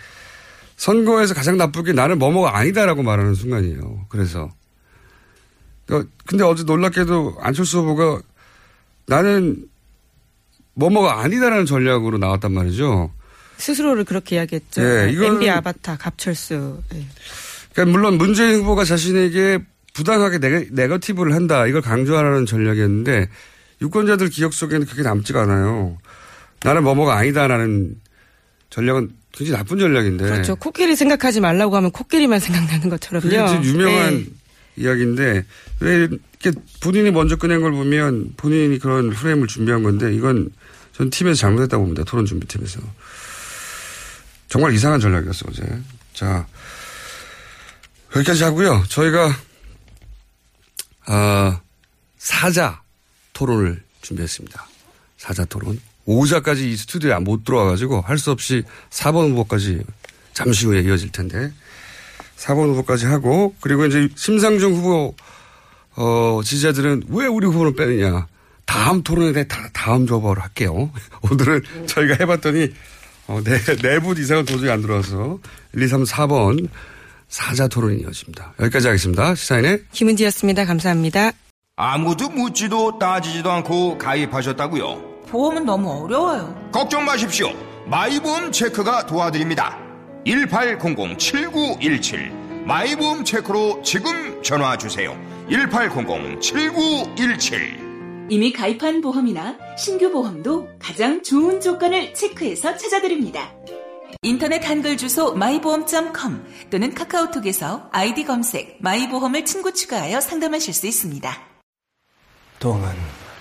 [0.76, 4.06] 선거에서 가장 나쁘게 나는 뭐뭐가 아니다라고 말하는 순간이에요.
[4.08, 4.50] 그래서.
[5.86, 8.22] 그, 근데 어제 놀랍게도 안철수 후보가
[9.06, 9.68] 나는
[10.74, 13.10] 뭐뭐가 아니다라는 전략으로 나왔단 말이죠.
[13.56, 14.82] 스스로를 그렇게 이야기했죠.
[14.82, 16.80] 예, 이거는- MB 아바타 갑철수.
[16.94, 17.06] 예.
[17.72, 19.60] 그러니까 물론 문재인 후보가 자신에게
[19.92, 23.28] 부당하게 네거, 네거티브를 한다 이걸 강조하라는 전략이었는데
[23.82, 25.98] 유권자들 기억 속에는 그게 남지가 않아요.
[26.64, 27.94] 나는 뭐뭐가 아니다라는
[28.70, 30.24] 전략은 굉장히 나쁜 전략인데.
[30.24, 30.56] 그렇죠.
[30.56, 33.22] 코끼리 생각하지 말라고 하면 코끼리만 생각나는 것처럼요.
[33.22, 34.26] 그게 지금 유명한 네.
[34.76, 35.44] 이야기인데
[35.80, 40.50] 왜 이렇게 본인이 먼저 꺼낸 걸 보면 본인이 그런 프레임을 준비한 건데 이건
[40.96, 42.04] 전 팀에서 잘못했다고 봅니다.
[42.04, 42.80] 토론 준비팀에서.
[44.48, 45.62] 정말 이상한 전략이었어 어제.
[46.12, 46.46] 자
[48.14, 48.84] 여기까지 하고요.
[48.88, 49.36] 저희가
[51.06, 51.60] 아
[52.18, 52.80] 사자
[53.32, 54.66] 토론을 준비했습니다.
[55.18, 55.80] 사자 토론.
[56.06, 59.82] 5자까지 이 스튜디오에 못 들어와가지고 할 수 없이 4번 후보까지
[60.34, 61.50] 잠시 후에 이어질 텐데
[62.36, 65.16] 4번 후보까지 하고 그리고 이제 심상정 후보
[65.96, 68.26] 어, 지지자들은 왜 우리 후보를 빼느냐.
[68.66, 70.90] 다음 토론에 대해 다, 다음 조법으로 할게요.
[71.30, 72.68] 오늘은 저희가 해봤더니
[73.26, 75.38] 어, 네, 네분 이상은 도저히 안 들어와서
[75.74, 76.68] 1, 2, 3, 4번
[77.28, 78.54] 사자 토론이 이어집니다.
[78.60, 79.34] 여기까지 하겠습니다.
[79.34, 80.66] 시사인의 김은지였습니다.
[80.66, 81.32] 감사합니다.
[81.76, 85.22] 아무도 묻지도 따지지도 않고 가입하셨다고요?
[85.28, 86.68] 보험은 너무 어려워요.
[86.70, 87.48] 걱정 마십시오.
[87.86, 89.76] 마이보험 체크가 도와드립니다.
[90.26, 95.18] 1800-7917 마이보험 체크로 지금 전화 주세요.
[95.50, 97.83] 1800-7917
[98.30, 103.52] 이미 가입한 보험이나 신규 보험도 가장 좋은 조건을 체크해서 찾아드립니다.
[104.22, 111.36] 인터넷 한글 주소 마이보험.com 또는 카카오톡에서 아이디 검색 마이보험을 친구 추가하여 상담하실 수 있습니다.
[112.58, 112.88] 똥은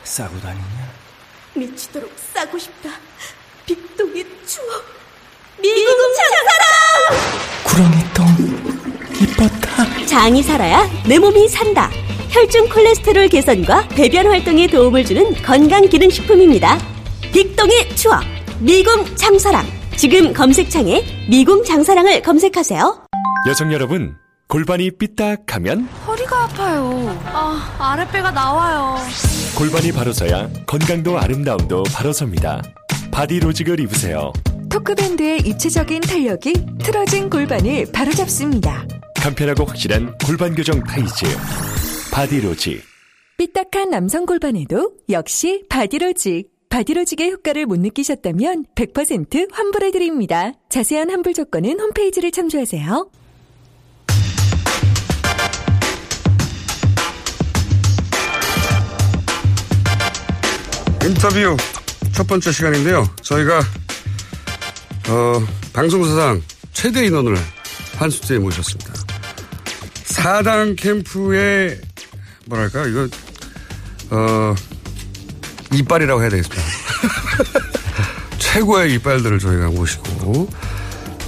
[0.03, 0.91] 싸고 다니냐?
[1.55, 2.89] 미치도록 싸고 싶다.
[3.65, 4.83] 빅동의 추억.
[5.61, 7.23] 미국 장사랑!
[7.63, 8.25] 구렁이 똥
[9.21, 10.05] 이뻤다.
[10.05, 11.89] 장이 살아야 내 몸이 산다.
[12.33, 16.79] 혈중 콜레스테롤 개선과 배변 활동에 도움을 주는 건강 기능 식품입니다.
[17.31, 18.23] 빅동의 추억
[18.59, 19.63] 미궁 장사랑.
[19.97, 23.05] 지금 검색창에 미궁 장사랑을 검색하세요.
[23.47, 24.15] 여성 여러분,
[24.47, 27.15] 골반이 삐딱하면 허리가 아파요.
[27.25, 28.95] 아, 아랫배가 나와요.
[29.55, 32.63] 골반이 바로 서야 건강도 아름다움도 바로 섭니다.
[33.11, 34.33] 바디로직을 입으세요.
[34.71, 38.87] 토크밴드의 입체적인 탄력이 틀어진 골반을 바로잡습니다.
[39.21, 41.27] 간편하고 확실한 골반 교정 타이즈.
[42.13, 42.83] 바디로직.
[43.39, 46.47] 삐딱한 남성 골반에도 역시 바디로직.
[46.69, 50.51] 바디로직의 효과를 못 느끼셨다면 100% 환불해드립니다.
[50.69, 53.09] 자세한 환불 조건은 홈페이지를 참조하세요.
[61.03, 61.57] 인터뷰
[62.13, 63.09] 첫 번째 시간인데요.
[63.23, 63.57] 저희가
[65.09, 67.35] 어, 방송사상 최대 인원을
[67.97, 68.93] 한 수제에 모셨습니다.
[70.05, 71.81] 사당 캠프의
[72.45, 73.07] 뭐랄까 이거
[74.09, 74.55] 어,
[75.73, 76.63] 이빨이라고 해야 되겠습니다.
[78.37, 80.49] 최고의 이빨들을 저희가 모시고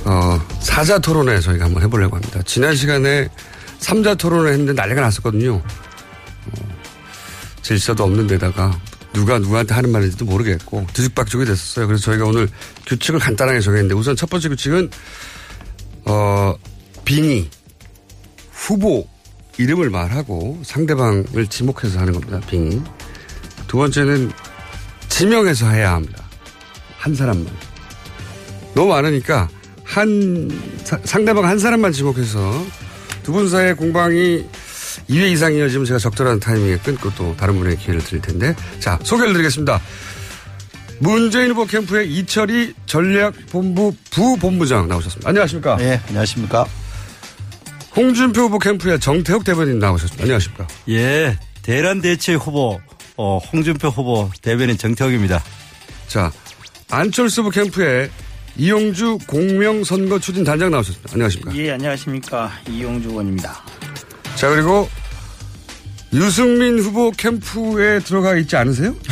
[0.05, 2.41] 어, 사자 토론회 저희가 한번 해보려고 합니다.
[2.45, 3.27] 지난 시간에
[3.79, 5.55] 삼자 토론을 했는데 난리가 났었거든요.
[5.55, 6.75] 어,
[7.61, 8.79] 질서도 없는 데다가
[9.13, 11.87] 누가 누구한테 하는 말인지도 모르겠고 뒤죽박죽이 됐었어요.
[11.87, 12.49] 그래서 저희가 오늘
[12.85, 14.91] 규칙을 간단하게 정했는데 우선 첫 번째 규칙은
[16.05, 16.55] 어
[17.05, 17.49] 빙의
[18.51, 19.07] 후보
[19.57, 22.39] 이름을 말하고 상대방을 지목해서 하는 겁니다.
[22.47, 22.81] 빙의.
[23.67, 24.31] 두 번째는
[25.09, 26.23] 지명해서 해야 합니다.
[26.97, 27.47] 한 사람만.
[28.73, 29.47] 너무 많으니까
[29.83, 30.49] 한
[30.83, 32.65] 사- 상대방 한 사람만 지목해서
[33.23, 34.45] 두 분 사이의 공방이
[35.09, 39.33] 2회 이상 이어지면 제가 적절한 타이밍에 끊고 또 다른 분에게 기회를 드릴 텐데 자 소개를
[39.33, 39.79] 드리겠습니다.
[40.99, 45.27] 문재인 후보 캠프의 이철희 전략본부 부본부장 나오셨습니다.
[45.29, 45.75] 안녕하십니까?
[45.77, 46.65] 네, 안녕하십니까?
[47.95, 50.23] 홍준표 후보 캠프의 정태욱 대변인 나오셨습니다.
[50.23, 50.67] 안녕하십니까?
[50.89, 52.79] 예, 대란 대체 후보
[53.17, 55.41] 어, 홍준표 후보 대변인 정태욱입니다.
[56.07, 56.31] 자,
[56.91, 58.09] 안철수 후보 캠프의
[58.57, 61.13] 이용주 공명선거 추진 단장 나오셨습니다.
[61.13, 61.55] 안녕하십니까?
[61.55, 62.51] 예, 안녕하십니까?
[62.69, 63.63] 이용주 의원입니다.
[64.35, 64.89] 자, 그리고
[66.13, 68.93] 유승민 후보 캠프에 들어가 있지 않으세요?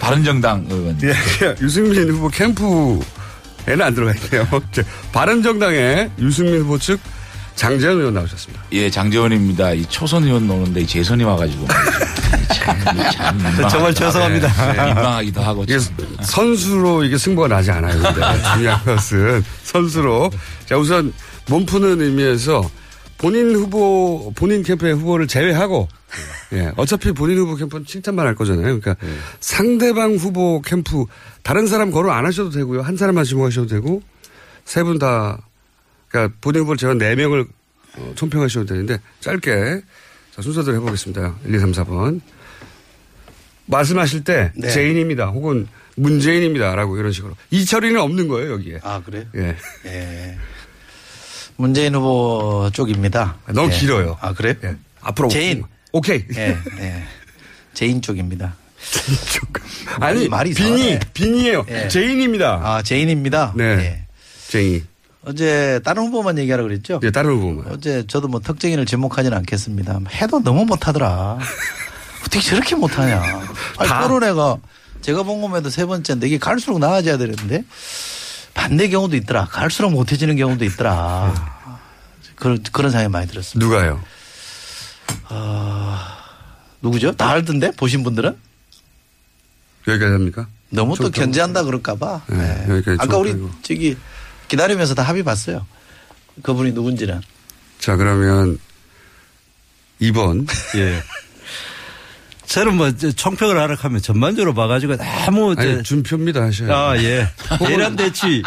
[0.00, 0.98] 바른정당 의원.
[1.02, 1.14] 예,
[1.62, 3.00] 유승민 후보 캠프
[3.66, 4.46] 에는 안 들어가 있네요.
[4.72, 7.00] 자, 바른정당의 유승민 후보 측
[7.56, 8.64] 장재현 의원 나오셨습니다.
[8.72, 9.72] 예, 장재원입니다.
[9.72, 11.66] 이 초선 의원 노는데 이 재선이 와가지고.
[12.52, 12.78] 참,
[13.12, 13.68] 참.
[13.68, 14.72] 정말 죄송합니다.
[14.72, 15.62] 네, 민망하기도 하고.
[15.64, 15.78] 이게
[16.22, 18.00] 선수로 이게 승부가 나지 않아요.
[18.02, 20.30] 근데 중요한 것은 선수로.
[20.66, 21.12] 자, 우선
[21.48, 22.68] 몸 푸는 의미에서
[23.18, 25.88] 본인 후보, 본인 캠프의 후보를 제외하고,
[26.52, 28.78] 예, 어차피 본인 후보 캠프는 칭찬만 할 거잖아요.
[28.78, 28.96] 그러니까
[29.40, 31.04] 상대방 후보 캠프,
[31.42, 32.82] 다른 사람 거론 안 하셔도 되고요.
[32.82, 34.02] 한 사람만 지목하셔도 되고,
[34.64, 35.38] 세 분 다,
[36.08, 37.46] 그러니까 본인 후보를 제가 네 명을
[37.96, 39.80] 어, 총평하셔도 되는데, 짧게,
[40.34, 41.36] 자, 순서대로 해보겠습니다.
[41.46, 42.20] 1, 2, 3, 4번.
[43.66, 44.68] 말씀하실 때, 네.
[44.68, 45.26] 제인입니다.
[45.28, 46.74] 혹은 문재인입니다.
[46.74, 47.34] 라고 이런 식으로.
[47.50, 48.80] 이철이는 없는 거예요, 여기에.
[48.82, 49.24] 아, 그래요?
[49.36, 49.56] 예.
[49.86, 50.36] 예.
[51.56, 53.36] 문재인 후보 쪽입니다.
[53.48, 53.78] 너무 예.
[53.78, 54.16] 길어요.
[54.20, 54.54] 아, 그래요?
[55.00, 55.28] 앞으로.
[55.28, 55.64] 제인.
[55.92, 56.24] 오케이.
[56.36, 57.04] 예, 예.
[57.74, 58.54] 제인 쪽입니다.
[60.00, 60.98] 아니, 말이 빈이.
[61.12, 61.66] 빈이에요.
[61.68, 61.88] 예.
[61.88, 62.60] 제인입니다.
[62.62, 63.52] 아, 제인입니다.
[63.54, 63.64] 네.
[63.64, 64.06] 예.
[64.48, 64.86] 제인.
[65.26, 67.00] 어제 다른 후보만 얘기하라 그랬죠?
[67.02, 67.72] 예, 다른 후보만.
[67.72, 70.00] 어제 저도 뭐 특정인을 지목하지는 않겠습니다.
[70.20, 71.38] 해도 너무 못하더라.
[72.20, 73.22] 어떻게 저렇게 못하냐.
[73.78, 74.02] 아니, 다.
[74.06, 74.58] 토론회가
[75.00, 77.64] 제가 본 것에도 세 번째인데 이게 갈수록 나아져야 되는데
[78.54, 79.46] 반대 경우도 있더라.
[79.46, 81.34] 갈수록 못해지는 경우도 있더라.
[82.36, 83.64] 그런, 그런 생각이 많이 들었습니다.
[83.64, 84.02] 누가요?
[85.28, 86.16] 아,
[86.80, 87.12] 누구죠?
[87.12, 87.72] 다 알던데?
[87.72, 88.36] 보신 분들은?
[89.86, 90.46] 여기까지 합니까?
[90.70, 92.22] 너무 또 좀- 견제한다 그럴까봐.
[92.28, 92.74] 네, 네.
[92.76, 93.50] 여기까지 아까 좀 우리 하고.
[93.62, 93.96] 저기
[94.48, 95.66] 기다리면서 다 합의 봤어요.
[96.42, 97.20] 그분이 누군지는.
[97.78, 98.58] 자, 그러면
[100.00, 100.46] 2번.
[100.76, 101.02] 예.
[102.46, 107.28] 저는 뭐 총평을 하라 하면 전반적으로 봐가지고 너무 아니, 준표입니다 하셔야 아, 예.
[107.66, 108.42] 대란 대치.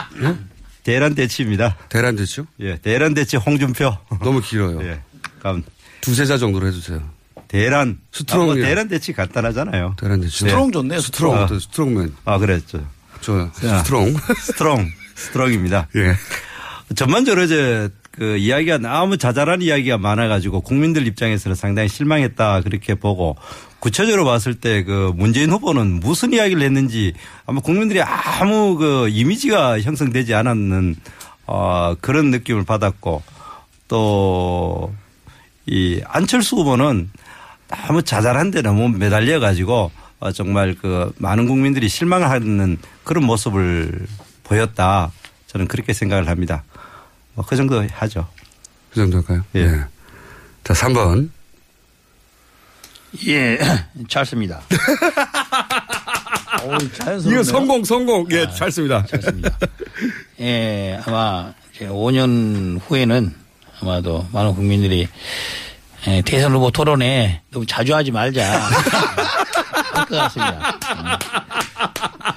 [0.83, 1.75] 대란 대치입니다.
[1.89, 2.45] 대란 대치요?
[2.61, 2.77] 예.
[2.77, 3.97] 대란 대치 홍준표.
[4.21, 4.81] 너무 길어요.
[4.83, 5.01] 예.
[5.39, 5.63] 그럼
[6.01, 7.01] 두세 자 정도로 해주세요.
[7.47, 7.97] 대란.
[8.11, 8.41] Strong.
[8.41, 9.95] 아, 뭐 대란 대치 간단하잖아요.
[9.99, 10.39] 대란 대치.
[10.39, 11.31] Strong 좋네요, strong.
[11.31, 11.43] Strong.
[11.43, 11.59] 어때요?
[11.59, 12.15] Strongman.
[12.25, 12.85] 아, 그랬죠.
[13.21, 13.51] 좋아요.
[13.61, 13.79] 자.
[13.79, 14.13] Strong.
[14.37, 14.91] Strong.
[15.15, 15.87] Strong입니다.
[15.95, 16.15] 예.
[16.95, 23.35] 전반적으로 이제 그 이야기가 너무 자잘한 이야기가 많아가지고 국민들 입장에서는 상당히 실망했다 그렇게 보고
[23.79, 27.13] 구체적으로 봤을 때 그 문재인 후보는 무슨 이야기를 했는지
[27.45, 30.95] 아마 국민들이 아무 그 이미지가 형성되지 않았는
[31.45, 33.21] 어 그런 느낌을 받았고
[33.87, 34.91] 또
[35.67, 37.11] 이 안철수 후보는
[37.67, 44.07] 너무 자잘한데 너무 매달려 가지고 어 정말 그 많은 국민들이 실망하는 그런 모습을
[44.43, 45.11] 보였다.
[45.47, 46.63] 저는 그렇게 생각을 합니다.
[47.37, 48.27] 뭐 그 정도 하죠.
[48.89, 49.43] 그 정도 할까요?
[49.55, 49.69] 예.
[50.63, 51.29] 자, 3번.
[53.27, 53.57] 예,
[54.09, 54.59] 찰스입니다.
[57.27, 58.25] 이거 성공, 성공.
[58.31, 59.05] 예, 잘 씁니다.
[60.41, 63.33] 예, 아마 이제 5년 후에는
[63.81, 65.07] 아마도 많은 국민들이
[66.07, 68.43] 예, 대선 후보 토론에 너무 자주 하지 말자.
[69.93, 70.77] 할 것 같습니다.
[70.93, 71.05] 음.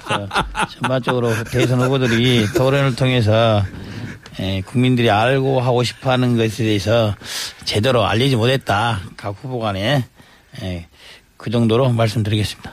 [0.07, 0.29] 그래서
[0.75, 3.65] 전반적으로 대선 후보들이 토론을 통해서
[4.40, 7.14] 예, 국민들이 알고 하고 싶어 하는 것에 대해서
[7.64, 9.00] 제대로 알리지 못했다.
[9.16, 10.07] 각 후보 간에
[10.62, 10.87] 예,
[11.37, 12.72] 그 정도로 말씀드리겠습니다.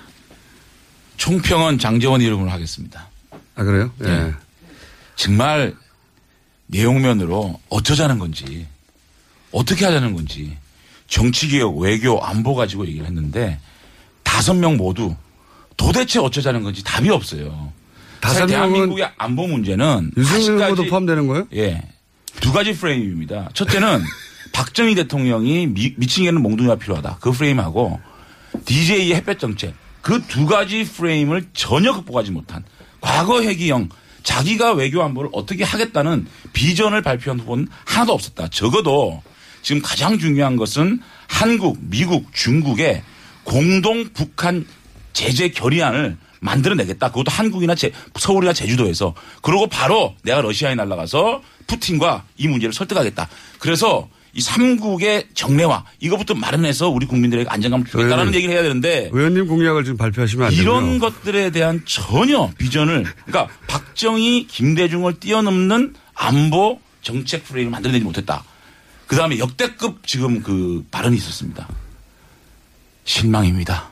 [1.18, 3.10] 총평은 장재원 이름으로 하겠습니다.
[3.56, 3.92] 아, 그래요?
[4.02, 4.08] 예.
[4.08, 4.34] 네.
[5.16, 5.76] 정말
[6.68, 8.68] 내용면으로 어쩌자는 건지,
[9.52, 10.58] 어떻게 하자는 건지,
[11.08, 13.60] 정치개혁, 외교, 안보 가지고 얘기를 했는데,
[14.24, 15.16] 다섯 명 모두
[15.76, 17.74] 도대체 어쩌자는 건지 답이 없어요.
[18.20, 21.48] 다섯 대한민국의 안보 문제는 아직까지- 후보도 포함되는 거예요?
[21.56, 21.82] 예.
[22.40, 23.50] 두 가지 프레임입니다.
[23.54, 24.02] 첫째는
[24.54, 27.18] 박정희 대통령이 미, 미치게는 몽둥이가 필요하다.
[27.20, 28.00] 그 프레임하고
[28.66, 29.74] DJ의 햇볕 정책.
[30.02, 32.64] 그 두 가지 프레임을 전혀 극복하지 못한
[33.02, 33.90] 과거 회기형
[34.24, 38.48] 자기가 외교 안보를 어떻게 하겠다는 비전을 발표한 후보는 하나도 없었다.
[38.50, 39.22] 적어도
[39.62, 43.04] 지금 가장 중요한 것은 한국, 미국, 중국의
[43.44, 44.66] 공동 북한
[45.14, 47.10] 제재 결의안을 만들어내겠다.
[47.10, 49.14] 그것도 한국이나 제, 서울이나 제주도에서.
[49.42, 53.28] 그러고 바로 내가 러시아에 날아가서 푸틴과 이 문제를 설득하겠다.
[53.60, 59.48] 그래서 이 삼국의 정례화 이거부터 마련해서 우리 국민들에게 안정감을 주겠다라는 의원님, 얘기를 해야 되는데 의원님
[59.48, 60.62] 공약을 지금 발표하시면 안 되고요.
[60.62, 68.44] 이런 것들에 대한 전혀 비전을 그러니까 박정희 김대중을 뛰어넘는 안보 정책 프레임을 만들어내지 못했다.
[69.08, 71.68] 그 다음에 역대급 지금 그 발언이 있었습니다.
[73.06, 73.90] 실망입니다.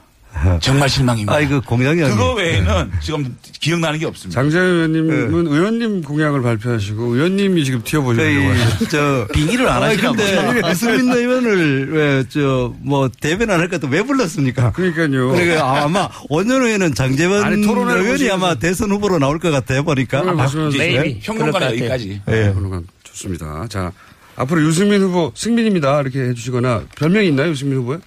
[0.62, 1.34] 정말 실망입니다.
[1.34, 2.34] 아, 이거 공약이 그거.
[2.34, 4.42] 외에는 지금 기억나는 게 없습니다.
[4.42, 5.56] 장재현 의원님은 네.
[5.56, 8.54] 의원님 공약을 발표하시고 의원님이 지금 튀어보려고 하요
[8.92, 10.62] 저 빙의를 안 하시나 근데.
[10.70, 14.72] 유승민 의원을 왜 저 뭐 대변 안할 것도 왜 불렀습니까?
[14.74, 15.30] 그러니까요.
[15.32, 20.22] 그러니까 아마 5년 후에는 장재원 아니, 의원이 보시면서- 아마 대선 후보로 나올 것 같아요 보니까.
[20.22, 21.20] 보시면서 네?
[21.24, 22.22] 평론가는 여기까지.
[22.30, 22.52] 예.
[22.54, 23.66] 평론가 좋습니다.
[23.70, 23.92] 자
[24.36, 27.98] 앞으로 유승민 후보 승민입니다 이렇게 해주시거나 별명이 있나요 유승민 후보에?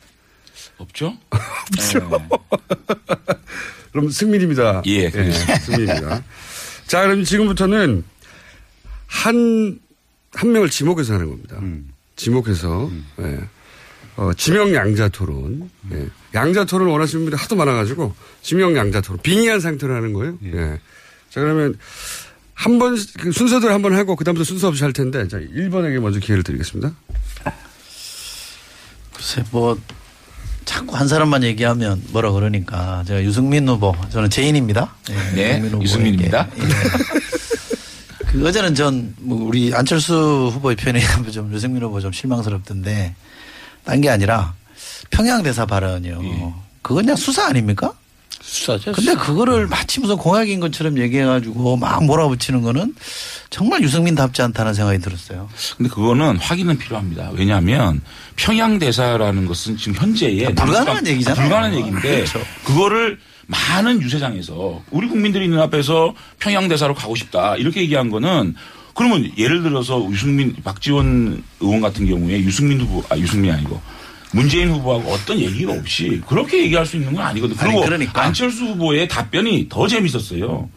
[0.79, 1.17] 없죠?
[1.31, 2.29] 없죠.
[3.93, 4.83] 그럼 승민입니다.
[4.87, 6.23] 예, 승민입니다.
[6.87, 8.05] 자 그럼 지금부터는
[9.07, 9.88] 한
[10.38, 11.57] 한 명을 지목해서 하는 겁니다.
[11.59, 11.93] 음.
[12.17, 13.41] 지목해서 예.
[14.17, 15.71] 어, 지명 양자 토론.
[15.93, 16.09] 예.
[16.35, 20.38] 양자 토론 원하시는 분들이 하도 많아가지고 지명 양자 토론 빙의한 상태로 하는 거예요.
[20.45, 20.81] 예.
[21.31, 21.77] 자 그러면
[22.55, 26.43] 한 번, 그 순서대로 한번 하고, 그다음부터 순서 없이 할 텐데, 자, 1번에게 먼저 기회를
[26.43, 26.93] 드리겠습니다.
[29.14, 29.79] 글쎄 뭐
[30.68, 34.94] 자꾸 한 사람만 얘기하면 뭐라 그러니까 제가 유승민 후보 저는 제인입니다.
[35.35, 35.85] 네, 후보에게.
[35.85, 36.46] 유승민입니다.
[36.59, 36.62] 예.
[38.26, 41.00] 그 어제는 전 뭐 우리 안철수 후보의 표현이
[41.33, 43.14] 좀 유승민 후보 좀 실망스럽던데
[43.85, 44.52] 딴 게 아니라
[45.11, 46.20] 평양 대사 발언이요.
[46.22, 46.52] 예.
[46.83, 47.94] 그건 그냥 수사 아닙니까?
[48.52, 48.92] 수사죠.
[48.92, 52.94] 근데 그거를 마치 무슨 공약인 것처럼 얘기해가지고 막 몰아붙이는 거는
[53.50, 55.48] 정말 유승민답지 않다는 생각이 들었어요.
[55.76, 57.30] 근데 그거는 확인은 필요합니다.
[57.34, 58.00] 왜냐하면
[58.37, 61.42] 평양 대사라는 것은 지금 현재의 불가능한 남북- 얘기잖아요.
[61.48, 62.40] 불가능한 얘기인데 그렇죠.
[62.64, 68.54] 그거를 많은 유세장에서 우리 국민들이 있는 앞에서 평양 대사로 가고 싶다 이렇게 얘기한 거는
[68.94, 73.80] 그러면 예를 들어서 유승민 박지원 의원 같은 경우에 유승민 후보 아 유승민 아니고
[74.33, 77.57] 문재인 후보하고 어떤 얘기가 없이 그렇게 얘기할 수 있는 건 아니거든.
[77.59, 78.23] 아니, 그리고 그러니까.
[78.23, 80.69] 안철수 후보의 답변이 더 재밌었어요.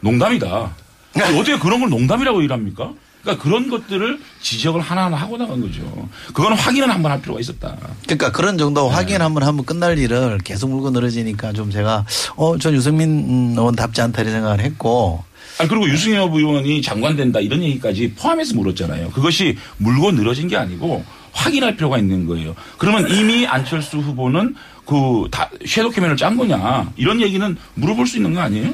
[0.00, 0.74] 농담이다.
[1.14, 2.92] 아니, 어떻게 그런 걸 농담이라고 일합니까?
[3.22, 5.82] 그러니까 그런 것들을 지적을 하나하나 하고 나간 거죠.
[6.28, 7.76] 그거는 확인은 한번 할 필요가 있었다.
[8.04, 12.72] 그러니까 그런 정도 확인 한번 하면 끝날 일을 계속 물고 늘어지니까 좀 제가 어, 전
[12.74, 15.24] 유승민 음, 의원답지 않다 이런 생각을 했고
[15.58, 19.10] 아니, 그리고 유승엽 의원이 장관 된다 이런 얘기까지 포함해서 물었잖아요.
[19.10, 21.04] 그것이 물고 늘어진 게 아니고
[21.36, 22.54] 확인할 필요가 있는 거예요.
[22.78, 24.54] 그러면 이미 안철수 후보는
[24.86, 28.72] 그 다 섀도우 캐면을 짠 거냐 이런 얘기는 물어볼 수 있는 거 아니에요?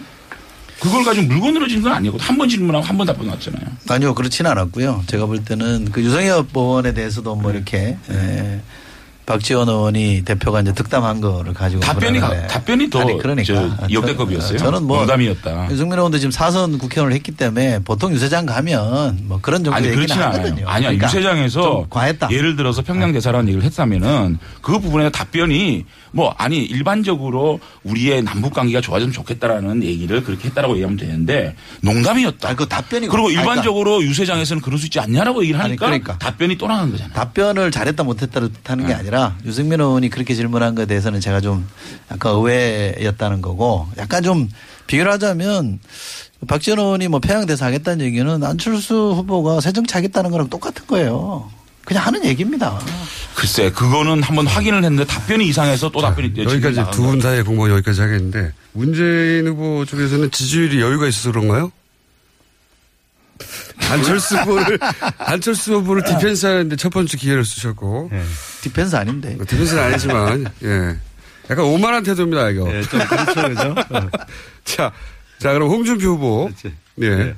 [0.80, 3.64] 그걸 가지고 물고 늘어진 건 아니고 한 번 질문하고 한 번 답변 왔잖아요.
[3.88, 5.04] 아니요 그렇지는 않았고요.
[5.06, 8.60] 제가 볼 때는 그 유성엽 의원에 대해서도 뭐 이렇게 예,
[9.24, 12.46] 박지원 의원이 대표가 이제 득담한 거를 가지고 답변이 가-.
[12.48, 14.58] 답변이 더 아니, 그러니까 저 역대급이었어요.
[14.58, 15.68] 저는 뭐 농담이었다.
[15.70, 20.08] 유승민 의원도 지금 사선 국회의원을 했기 때문에 보통 유세장 가면 뭐 그런 정도 아니 얘기는.
[20.10, 20.66] 하거든요.
[20.68, 22.28] 아니야 그러니까 유세장에서 좀 과했다.
[22.28, 22.36] 네.
[22.36, 28.80] 예를 들어서 평양 대사라는 얘기를 했다면은 그 부분에 답변이 뭐 아니 일반적으로 우리의 남북 관계가
[28.80, 32.56] 좋아지면 좋겠다라는 얘기를 그렇게 했다라고 얘기하면 되는데 농담이었다.
[32.56, 36.18] 그 답변이 그리고 아니, 그러니까- 일반적으로 유세장에서는 그럴 수 있지 않냐라고 얘기를 하니까 아니, 그러니까.
[36.18, 37.14] 답변이 또 나간 거잖아요.
[37.14, 39.11] 답변을 잘했다 못했다를 뜻하는 게 아니라
[39.44, 41.66] 유승민 의원이 그렇게 질문한 것에 대해서는 제가 좀
[42.10, 44.48] 약간 의외였다는 거고 약간 좀
[44.86, 45.80] 비교를 하자면
[46.46, 51.50] 박지원 의원이 뭐 평양대사 하겠다는 얘기는 안철수 후보가 새정치 하겠다는 거랑 똑같은 거예요.
[51.84, 52.78] 그냥 하는 얘기입니다.
[53.34, 57.70] 글쎄 그거는 한번 확인을 했는데 답변이 이상해서 또 답변이 지금 여기까지 두 분 사이의 공방
[57.70, 61.72] 여기까지 하겠는데 문재인 후보 쪽에서는 지지율이 여유가 있어서 그런가요?
[63.90, 64.78] 안철수 후보를
[65.18, 68.10] 안철수 후보를 디펜스 하는데 첫 번째 기회를 쓰셨고.
[68.62, 69.36] 디펜스 아닌데.
[69.46, 70.96] 디펜스는 아니지만 예.
[71.50, 72.72] 약간 오만한 태도입니다 이거.
[72.74, 73.74] 예, 좀 그렇죠, 그죠?
[74.64, 74.92] 자,
[75.38, 76.50] 자 그럼 홍준표 후보.
[77.02, 77.34] 예.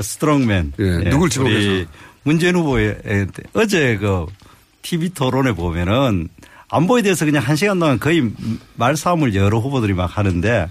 [0.00, 0.72] Strongman.
[0.80, 1.90] 예, 예, 누굴 지목해서?
[2.22, 2.98] 문재인 후보의
[3.54, 4.26] 어제 그
[4.82, 6.28] TV 토론에 보면은
[6.68, 8.30] 안보에 대해서 그냥 한 시간 동안 거의
[8.76, 10.68] 말싸움을 여러 후보들이 막 하는데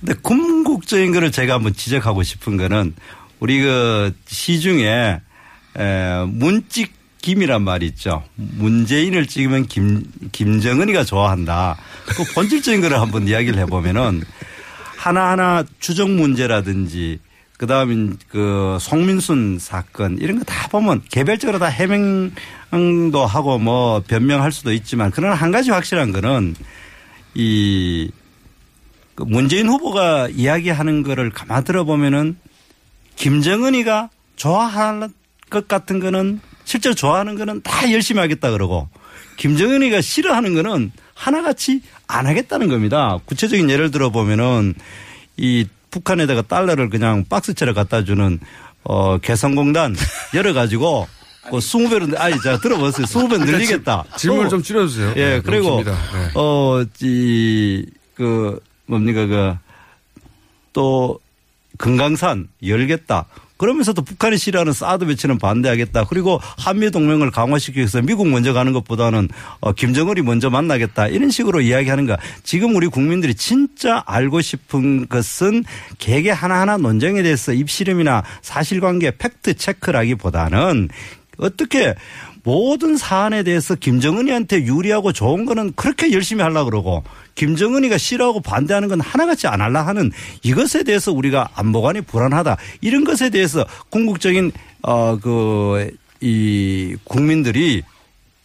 [0.00, 2.94] 근데 궁극적인 거를 제가 한번 지적하고 싶은 거는
[3.40, 5.20] 우리 그 시중에
[5.78, 8.22] 에, 문찍 김이란 말이 있죠.
[8.36, 11.76] 문재인을 찍으면 김, 김정은이가 좋아한다.
[12.06, 14.22] 그 본질적인 거를 한번 이야기를 해보면은
[14.96, 17.18] 하나하나 추정 문제라든지
[17.58, 24.52] 그 다음에 그 송민순 사건 이런 거 다 보면 개별적으로 다 해명도 하고 뭐 변명할
[24.52, 26.54] 수도 있지만 그러나 한 가지 확실한 거는
[27.34, 28.12] 이그
[29.26, 32.36] 문재인 후보가 이야기하는 거를 가만 들어보면은
[33.16, 35.08] 김정은이가 좋아할
[35.50, 38.88] 것 같은 거는 실제로 좋아하는 거는 다 열심히 하겠다 그러고
[39.36, 43.18] 김정은이가 싫어하는 거는 하나같이 안 하겠다는 겁니다.
[43.24, 44.74] 구체적인 예를 들어 보면은
[45.36, 48.38] 이 북한에다가 달러를 그냥 박스채로 갖다 주는
[48.84, 49.96] 어 개성공단
[50.34, 51.08] 열어 가지고
[51.50, 53.06] 그 20배로 아니 자 들어보세요.
[53.06, 54.04] 20배 늘리겠다.
[54.16, 55.12] 질문을 또좀 줄여 주세요.
[55.16, 55.82] 예, 네, 그리고.
[55.82, 55.92] 네.
[56.34, 59.66] 어이 그 뭡니까 그
[60.76, 61.18] 또
[61.78, 63.26] 금강산 열겠다.
[63.56, 66.04] 그러면서도 북한이 싫어하는 사드 배치는 반대하겠다.
[66.04, 69.28] 그리고 한미 동맹을 강화시키기 위해서 미국 먼저 가는 것보다는
[69.60, 71.08] 어, 김정은이 먼저 만나겠다.
[71.08, 72.16] 이런 식으로 이야기하는 거.
[72.42, 75.64] 지금 우리 국민들이 진짜 알고 싶은 것은
[75.98, 80.90] 개개 하나하나 논쟁에 대해서 입시름이나 사실관계 팩트 체크라기보다는
[81.38, 81.94] 어떻게
[82.46, 87.02] 모든 사안에 대해서 김정은이한테 유리하고 좋은 거는 그렇게 열심히 하려고 그러고
[87.34, 90.12] 김정은이가 싫어하고 반대하는 건 하나같이 안 하려 하는
[90.44, 92.56] 이것에 대해서 우리가 안보관이 불안하다.
[92.82, 95.90] 이런 것에 대해서 궁극적인 어그이
[97.02, 97.82] 국민들이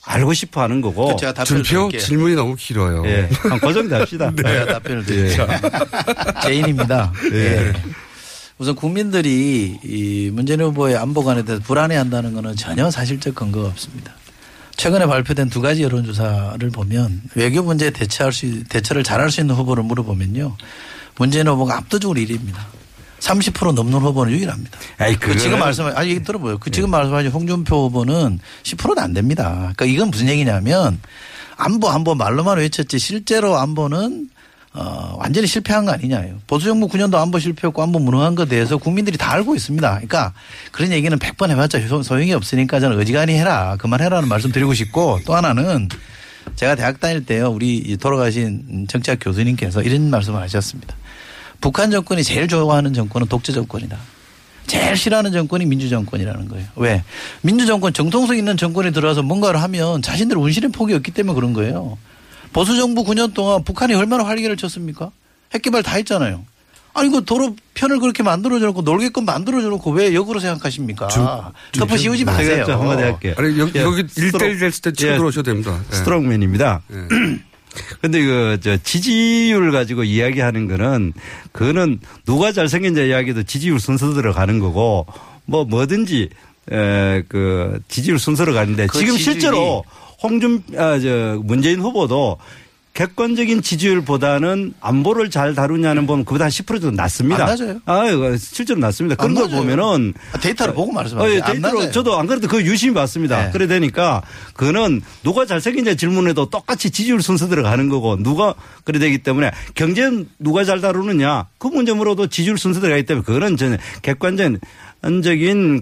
[0.04, 1.16] 알고 싶어 하는 거고.
[1.18, 2.02] 제가 답변을 준표 드릴게요.
[2.02, 3.04] 질문이 너무 길어요.
[3.06, 3.30] 예.
[3.62, 4.34] 그 정도 합시다.
[4.36, 5.48] 제가 답변을 드릴게요.
[6.42, 7.14] 제인입니다.
[7.34, 7.72] 예.
[8.62, 14.14] 우선 국민들이 이 문재인 후보의 안보관에 대해서 불안해한다는 것은 전혀 사실적 근거가 없습니다.
[14.78, 19.84] 최근에 발표된 두 가지 여론조사를 보면 외교 문제에 대처할 수, 대처를 잘할 수 있는 후보를
[19.84, 20.58] 물어보면요.
[21.18, 22.58] 문재인 후보가 압도적으로 1위입니다.
[23.20, 24.78] 30% 넘는 후보는 유일합니다.
[25.00, 26.60] 아이, 그 지금 그거는- 말씀, 아니, 얘기 들어보요.
[26.60, 29.74] 그 지금 말씀하신 홍준표 후보는 10%도 안 됩니다.
[29.76, 31.00] 그러니까 이건 무슨 얘기냐면
[31.58, 34.30] 안보, 안보 말로만 외쳤지 실제로 안보는
[34.74, 36.38] 어, 완전히 실패한 거 아니냐요.
[36.48, 39.90] 보수 정부 9년도 안보 실패했고 안보 무능한 것에 대해서 국민들이 다 알고 있습니다.
[39.90, 40.34] 그러니까
[40.72, 43.76] 그런 얘기는 100번 해봤자 소- 소용이 없으니까 저는 어지간히 해라.
[43.80, 45.90] 그만해라는 말씀 드리고 싶고 또 하나는
[46.56, 47.50] 제가 대학 다닐 때요.
[47.52, 50.96] 우리 이 돌아가신 정치학 교수님께서 이런 말씀을 하셨습니다.
[51.60, 53.98] 북한 정권이 제일 좋아하는 정권은 독재 정권이다.
[54.68, 56.68] 제일 싫어하는 정권이 민주정권이라는 거예요.
[56.78, 57.04] 왜?
[57.42, 61.98] 민주정권 정통성 있는 정권이 들어와서 뭔가를 하면 자신들 운신의 폭이 없기 때문에 그런 거예요.
[62.54, 65.12] 보수 정부 9년 동안 북한이 얼마나 활개를 쳤습니까?
[65.54, 66.46] 핵 개발 다 했잖아요.
[66.94, 71.08] 아니, 그 도로 편을 그렇게 만들어줘놓고 놀게끔 만들어줘놓고 왜 역으로 생각하십니까?
[71.72, 72.66] 덮어 씌우지 마세요.
[72.68, 73.34] 한마디 할게요.
[73.38, 75.80] 아니, 여기, 예, 여기 strong- 1대1 됐을 때 치고 예, 들어오셔도 됩니다.
[75.90, 75.96] 예.
[75.96, 76.82] Strongman입니다.
[78.02, 81.14] 근데 그, 저, 지지율 가지고 이야기하는 거는,
[81.54, 85.06] 그거는 누가 잘생긴자 이야기도 지지율 순서대로 가는 거고,
[85.46, 86.28] 뭐 뭐든지,
[86.74, 89.86] 에, 그, 지지율 순서로 가는데, 그 지금 지지율이- 실제로
[90.24, 92.38] 홍준, 아, 저, 문재인 후보도
[92.94, 97.44] 객관적인 지지율보다는 안보를 잘 다루냐는 보면 그보다 한 10% 정도 낮습니다.
[97.44, 97.80] 안 낮아요.
[97.86, 98.04] 아,
[98.38, 99.16] 실제로 낮습니다.
[99.16, 99.50] 그런 안 걸.
[99.50, 101.32] 보면은 아, 데이터를 보고 말씀하세요.
[101.32, 101.90] 어, 예, 안 데이터로.
[101.92, 103.46] 저도 안 그래도 그 유심히 봤습니다.
[103.46, 103.52] 네.
[103.52, 104.22] 그래 되니까
[104.56, 110.66] 그거는 누가 잘생긴지 질문에도 똑같이 지지율 순서 들어가는 거고 누가 그래 되기 때문에 경제는 누가
[110.66, 114.60] 잘 다루느냐 그 문제 물어도 지지율 순서 들어가기 때문에 그거는 저는 객관적인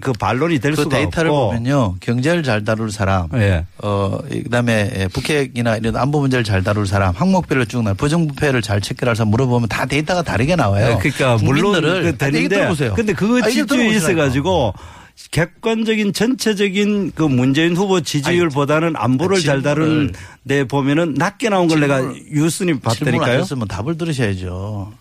[0.00, 1.96] 그 반론이 될 그 수가 데이터를 없고 보면요.
[2.00, 3.66] 경제를 잘 다룰 사람, 예.
[3.78, 8.80] 어, 그다음에 예, 북핵이나 이런 안보 문제를 잘 다룰 사람, 항목별로 쭉 나, 부정부패를 잘
[8.80, 10.88] 체크할 사람 물어보면 다 데이터가 다르게 나와요.
[10.88, 12.94] 네, 그러니까 물론 국민들을 그 되는데 들어보세요.
[12.94, 13.96] 근데 그거 지지율이 들어보시라니까.
[13.96, 14.74] 있어 가지고
[15.32, 20.12] 객관적인 전체적인 그 문재인 후보 지지율보다는 안보를 잘 다룬
[20.48, 22.02] 데 보면은 낮게 나온 걸 내가
[22.32, 23.34] 유순이 봤다니까요.
[23.34, 24.92] 하셨으면 답을 들으셔야죠.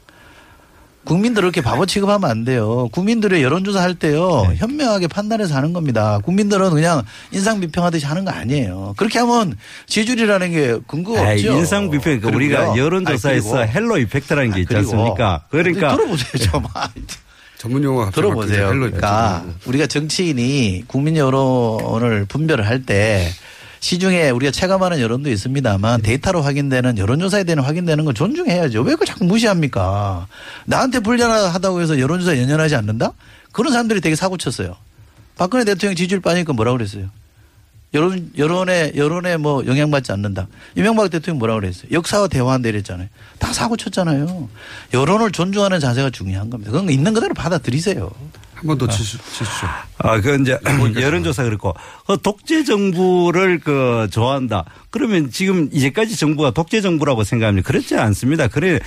[1.10, 2.88] 국민들을 이렇게 바보 취급하면 안 돼요.
[2.92, 4.46] 국민들의 여론조사 할 때요.
[4.48, 4.56] 네.
[4.58, 6.20] 현명하게 판단해서 하는 겁니다.
[6.24, 7.02] 국민들은 그냥
[7.32, 8.94] 인상 비평하듯이 하는 거 아니에요.
[8.96, 9.56] 그렇게 하면
[9.88, 11.58] 지지율이라는 게 근거가 에이, 없죠.
[11.58, 12.78] 인상 비평 그 우리가.
[12.78, 15.44] 여론조사에서 아니, halo effect라는 게 있지 그리고 않습니까?
[15.50, 16.64] 그러니까 들어보세요 좀.
[17.58, 18.70] 전문 용어가 들어보세요.
[18.70, 23.30] 그러니까 우리가 정치인이 국민 여론을 분별을 할 때
[23.80, 28.82] 시중에 우리가 체감하는 여론도 있습니다만 데이터로 확인되는 여론조사에 대한 확인되는 걸 존중해야죠.
[28.82, 30.28] 왜 그걸 자꾸 무시합니까?
[30.66, 33.14] 나한테 불리하다고 해서 여론조사 연연하지 않는다?
[33.52, 34.76] 그런 사람들이 되게 사고 쳤어요.
[35.38, 37.10] 박근혜 대통령 지지율 빠지니까 뭐라고 그랬어요?
[37.94, 40.48] 여론, 여론에, 여론에 뭐 영향받지 않는다.
[40.76, 41.90] 이명박 대통령 뭐라고 그랬어요?
[41.92, 43.08] 역사와 대화한다 이랬잖아요.
[43.40, 44.50] 다 사고 쳤잖아요.
[44.94, 46.72] 여론을 존중하는 자세가 중요한 겁니다.
[46.72, 48.12] 그건 있는 그대로 받아들이세요.
[48.60, 49.20] 한번 더 치시죠.
[49.98, 50.58] 아, 그 이제
[51.02, 51.74] 여론조사 그렇고
[52.06, 54.66] 그 독재 정부를 그 좋아한다.
[54.90, 57.68] 그러면 지금 이제까지 정부가 독재 정부라고 생각합니까?
[57.68, 58.48] 그렇지 않습니다.
[58.48, 58.80] 그래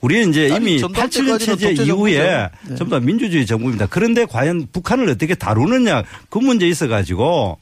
[0.00, 2.48] 우리는 이제 아니, 이미 전두환 87년 때까지는 체제 이후에.
[2.68, 2.74] 네.
[2.76, 3.86] 전부 다 민주주의 정부입니다.
[3.86, 7.58] 그런데 과연 북한을 어떻게 다루느냐 그 문제 있어 가지고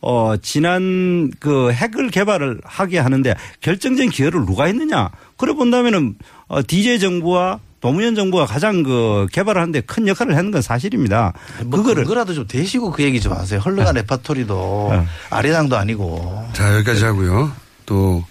[0.00, 5.10] 어, 지난 그 핵을 개발을 하게 하는데 결정적인 기여를 누가 했느냐.
[5.36, 6.16] 그래 본다면은
[6.48, 11.32] 어, DJ 정부와 노무현 정부가 가장 그 개발을 하는데 큰 역할을 했는 건 사실입니다.
[11.66, 13.58] 뭐 그거를 그거라도 좀 대시고 그 얘기 좀 하세요.
[13.60, 15.06] 헐렁한 레파토리도 네.
[15.30, 16.48] 아리랑도 아니고.
[16.54, 17.52] 자, 여기까지 하고요.
[17.84, 18.24] 또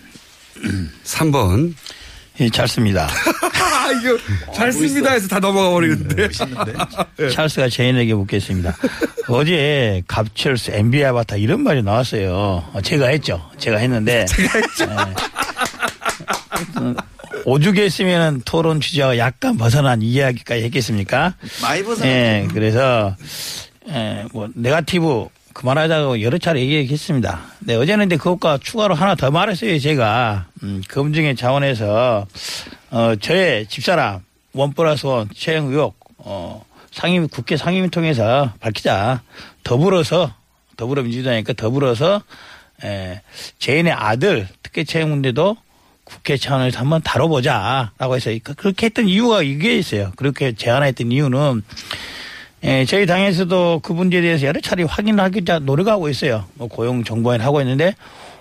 [1.03, 1.73] 3번.
[2.39, 3.09] 예, 잘 씁니다.
[3.61, 4.17] 아, 이거
[4.55, 6.29] 잘 씁니다 해서 다 넘어가 버리는데.
[7.33, 8.73] 찰스가 제인에게 묻겠습니다.
[9.27, 12.63] 어제 갑철스 NBA 아바타 이런 말이 나왔어요.
[12.73, 13.41] 어, 제가 했죠.
[13.57, 14.25] 제가 했는데.
[14.31, 15.13] 제가 했죠.
[17.45, 21.35] 오죽 했으면 토론 주제와 약간 벗어난 이야기까지 했겠습니까?
[21.61, 22.07] 많이 벗어났죠.
[22.07, 23.15] 예, 그래서,
[23.89, 27.41] 예, 뭐, 네가티브 그만하자고 여러 차례 얘기했습니다.
[27.59, 30.47] 네, 어제는 근데 그것과 추가로 하나 더 말했어요, 제가.
[30.63, 32.25] 음, 검증의 차원에서,
[32.91, 34.21] 어, 저의 집사람,
[34.53, 39.21] 원 플러스 원, 채용 의혹, 어, 상임, 국회 상임위 통해서 밝히자.
[39.63, 40.33] 더불어서,
[40.77, 42.21] 더불어민주당이니까 더불어서,
[42.83, 43.21] 에,
[43.59, 45.55] 제인의 아들 특혜 채용 문제도
[46.15, 50.11] 국회 차원에서 한번 다뤄보자라고 해서 그- 그렇게 했던 이유가 이게 있어요.
[50.15, 51.63] 그렇게 제안했던 이유는
[52.63, 56.45] 예, 저희 당에서도 그 문제에 대해서 여러 차례 확인하기 자 노력하고 있어요.
[56.55, 57.95] 뭐 고용 정보원 하고 있는데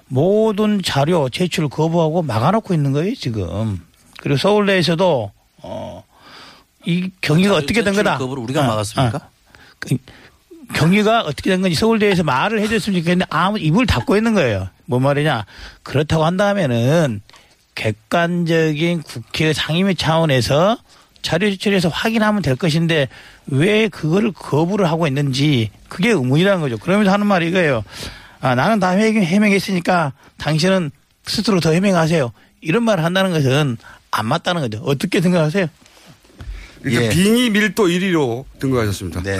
[0.08, 3.80] 모든 자료 제출 거부하고 막아놓고 있는 거예요 지금.
[4.20, 6.02] 그리고 서울대에서도 어
[6.86, 8.16] 이 경위가 어떻게 된 거다.
[8.16, 9.18] 거부를 우리가 어, 막았습니까?
[9.18, 9.20] 어.
[9.78, 9.96] 그
[10.72, 14.70] 경위가 어떻게 된 건지 서울대에서 말을 해줬으면 좋겠는데 아무 입을 닫고 있는 거예요.
[14.86, 15.44] 뭐 말이냐.
[15.82, 17.20] 그렇다고 한다면은
[17.74, 20.78] 객관적인 국회 상임위 차원에서
[21.22, 23.08] 자료 제출해서 확인하면 될 것인데
[23.46, 26.78] 왜 그거를 거부를 하고 있는지 그게 의문이라는 거죠.
[26.78, 27.84] 그러면서 하는 말이 이거예요.
[28.40, 30.90] 아, 나는 다 해명, 해명했으니까 당신은
[31.26, 32.32] 스스로 더 해명하세요.
[32.62, 33.76] 이런 말을 한다는 것은
[34.10, 34.82] 안 맞다는 거죠.
[34.84, 35.66] 어떻게 생각하세요?
[36.84, 37.08] 일단 예.
[37.10, 39.22] 빙의 밀도 1위로 등극하셨습니다.
[39.22, 39.38] 네.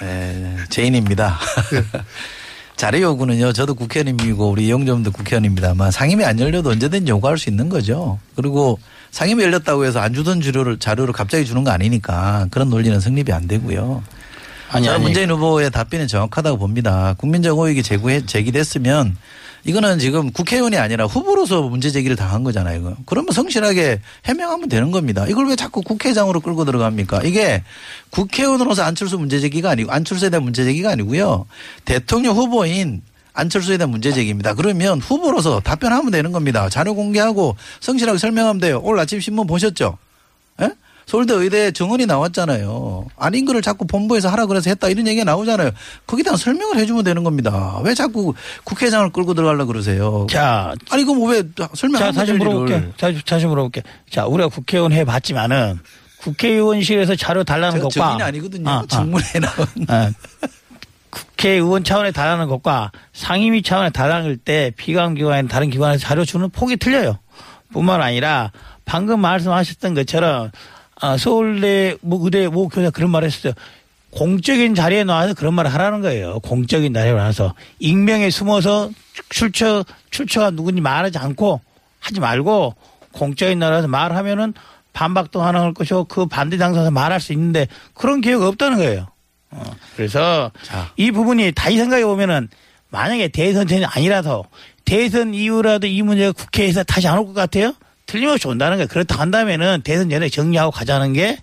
[0.00, 1.38] 네, 제인입니다.
[2.80, 8.18] 자료 요구는요, 저도 국회의원이고 우리 이용점도 국회의원입니다만 상임위 안 열려도 언제든지 요구할 수 있는 거죠.
[8.34, 8.78] 그리고
[9.10, 13.46] 상임위 열렸다고 해서 안 주던 자료를, 자료를 갑자기 주는 거 아니니까 그런 논리는 성립이 안
[13.46, 14.02] 되고요.
[14.70, 15.04] 아니, 저는 아니.
[15.04, 17.14] 문재인 후보의 답변이 정확하다고 봅니다.
[17.18, 19.14] 국민적 제기해, 제기됐으면
[19.64, 22.96] 이거는 지금 국회의원이 아니라 후보로서 문제 제기를 당한 거잖아요.
[23.06, 25.26] 그러면 성실하게 해명하면 되는 겁니다.
[25.28, 27.22] 이걸 왜 자꾸 국회장으로 끌고 들어갑니까?
[27.24, 27.62] 이게
[28.10, 31.46] 국회의원으로서 안철수 문제 제기가 아니고 안철수에 대한 문제 제기가 아니고요.
[31.84, 33.02] 대통령 후보인
[33.32, 34.54] 안철수에 대한 문제 제기입니다.
[34.54, 36.68] 그러면 후보로서 답변하면 되는 겁니다.
[36.68, 38.80] 자료 공개하고 성실하게 설명하면 돼요.
[38.82, 39.98] 오늘 아침 신문 보셨죠?
[40.62, 40.70] 예?
[41.06, 43.06] 서울대 의대 정원이 나왔잖아요.
[43.16, 45.70] 아닌 거를 자꾸 본부에서 하라 그래서 했다 이런 얘기가 나오잖아요.
[46.06, 47.80] 거기다 가 설명을 해주면 되는 겁니다.
[47.84, 48.34] 왜 자꾸
[48.64, 50.26] 국회의장을 끌고 들어가려 그러세요?
[50.30, 51.42] 자, 아니 그럼 왜
[51.74, 52.74] 설명 자, 안 다시 될 물어볼게.
[52.76, 52.92] 일을.
[52.96, 53.82] 다시, 다시 물어볼게.
[54.10, 55.80] 자, 우리가 국회의원 해봤지만은
[56.18, 58.68] 국회의원실에서 자료 달라는 것과 증인이 아니거든요.
[58.68, 58.86] 아, 아.
[58.86, 59.66] 직문에 나온.
[59.88, 60.12] 아,
[61.10, 67.18] 국회의원 차원에 달하는 것과 상임위 차원에 달하는 때 피감기관이나 다른 기관에서 자료 주는 폭이 틀려요.
[67.72, 68.52] 뿐만 아니라
[68.84, 70.50] 방금 말씀하셨던 것처럼
[71.02, 73.52] 어, 서울대 뭐 의대 모 교사 그런 말 했어요.
[74.10, 76.40] 공적인 자리에 나와서 그런 말을 하라는 거예요.
[76.40, 78.90] 공적인 자리에 나와서 익명에 숨어서
[79.28, 81.60] 출처 출처가 누군지 말하지 않고
[82.00, 82.74] 하지 말고
[83.12, 84.52] 공적인 나라에서 말하면은
[84.92, 89.06] 반박도 가능할 것이고 그 반대 당사에서 말할 수 있는데 그런 기회가 없다는 거예요.
[89.52, 89.62] 어,
[89.96, 90.50] 그래서
[90.96, 92.48] 이 부분이 다시 생각해 보면은
[92.88, 94.44] 만약에 대선 전이 아니라서
[94.84, 97.74] 대선 이후라도 이 문제가 국회에서 다시 안 올 것 같아요?
[98.10, 98.88] 틀림없이 온다는 거예요.
[98.88, 101.38] 그렇다 한다면은 대선 전에 정리하고 가자는 게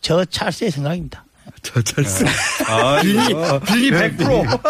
[0.00, 1.24] 저 찰스의 생각입니다.
[1.62, 2.24] 저 찰스.
[2.66, 4.60] 아, 빈이, 빈이 100%.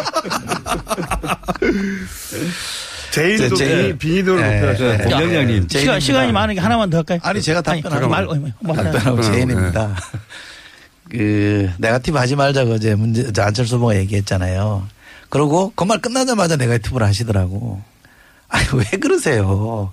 [3.11, 4.61] 제인도 제- 네.
[4.61, 4.85] 높여서.
[4.97, 4.99] 네.
[4.99, 5.69] 공장장님.
[5.71, 7.19] 시간, 시간이 많으니까 하나만 더 할까요?
[7.23, 8.91] 아니 제가 답변하고 말, 어, 뭐 하나.
[8.91, 9.97] 답변하고 제인입니다.
[11.11, 14.87] 그 네가티브 하지 말자고 어제 문제 저 안철수 후보가 얘기했잖아요.
[15.29, 17.83] 그러고 그 말 끝나자마자 네가티브를 하시더라고.
[18.49, 19.91] 아니 왜 그러세요?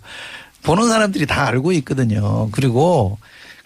[0.64, 2.50] 보는 사람들이 다 알고 있거든요.
[2.52, 3.18] 그리고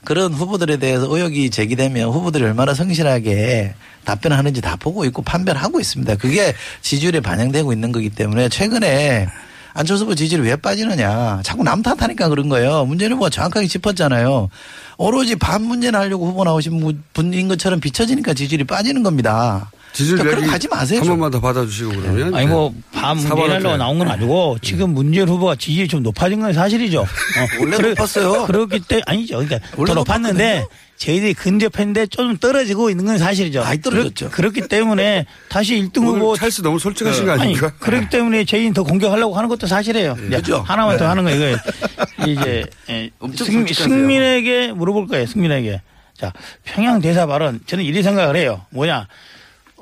[0.06, 3.74] 그런 후보들에 대해서 의혹이 제기되면 후보들이 얼마나 성실하게
[4.04, 6.16] 답변하는지 다 보고 있고 판별하고 있습니다.
[6.18, 9.28] 그게 지지율에 반영되고 있는 거기 때문에 최근에
[9.74, 11.41] 안철수 후보 지지율이 왜 빠지느냐.
[11.44, 12.86] 자꾸 남 탓하니까 그런 거예요.
[12.86, 14.50] 문재인 후보가 정확하게 짚었잖아요.
[14.98, 19.72] 오로지 반 문제나 하려고 후보 나오신 분인 것처럼 비춰지니까 지지율이 빠지는 겁니다.
[19.94, 21.00] 지지율 그러니까 얘기 그렇게 하지 마세요.
[21.00, 21.14] 한 좀.
[21.14, 22.36] 번만 더 받아주시고 그러면.
[22.36, 22.52] 아니 네.
[22.52, 23.78] 문제하려고 때.
[23.78, 27.02] 나온 건 아니고 지금 문재인 후보가 지지율이 좀 높아진 건 사실이죠.
[27.02, 27.06] 어,
[27.62, 28.46] 원래 높았어요.
[28.48, 29.38] 그렇기 때문에 아니죠.
[29.38, 30.66] 그러니까 더 높았는데.
[30.96, 33.62] 저희들이 근접했는데 좀 떨어지고 있는 건 사실이죠.
[33.62, 34.30] 많이 떨어졌죠.
[34.30, 37.74] 그렇, 기 때문에 다시 1등 오늘 후보 찰스 너무 솔직하신 거 아니, 아닙니까?
[37.80, 40.16] 그렇기 때문에 저희는 더 공격하려고 하는 것도 사실이에요.
[40.28, 40.64] 이제 그죠?
[40.66, 41.58] 하나만 더 하는 거 이거
[42.28, 43.66] 이제 예, 승.
[43.68, 45.26] 승민에게 물어볼 거예요.
[45.26, 45.82] 승민에게.
[46.16, 46.32] 자
[46.64, 48.62] 평양 대사 발언 저는 이리 생각을 해요.
[48.70, 49.08] 뭐냐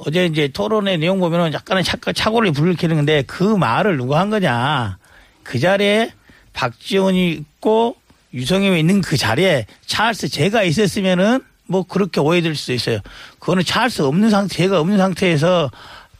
[0.03, 1.51] 어제 이제 토론의 내용 보면은
[1.83, 4.97] 착각 착오를 불러키는 건데 그 말을 누가 한 거냐
[5.43, 6.11] 그 자리에
[6.53, 7.95] 박지원이 있고
[8.33, 12.99] 유성엽이 있는 그 자리에 찰스 제가 있었으면은 뭐 그렇게 오해될 수도 있어요.
[13.39, 15.69] 그거는 찰스 없는 상태, 제가 없는 상태에서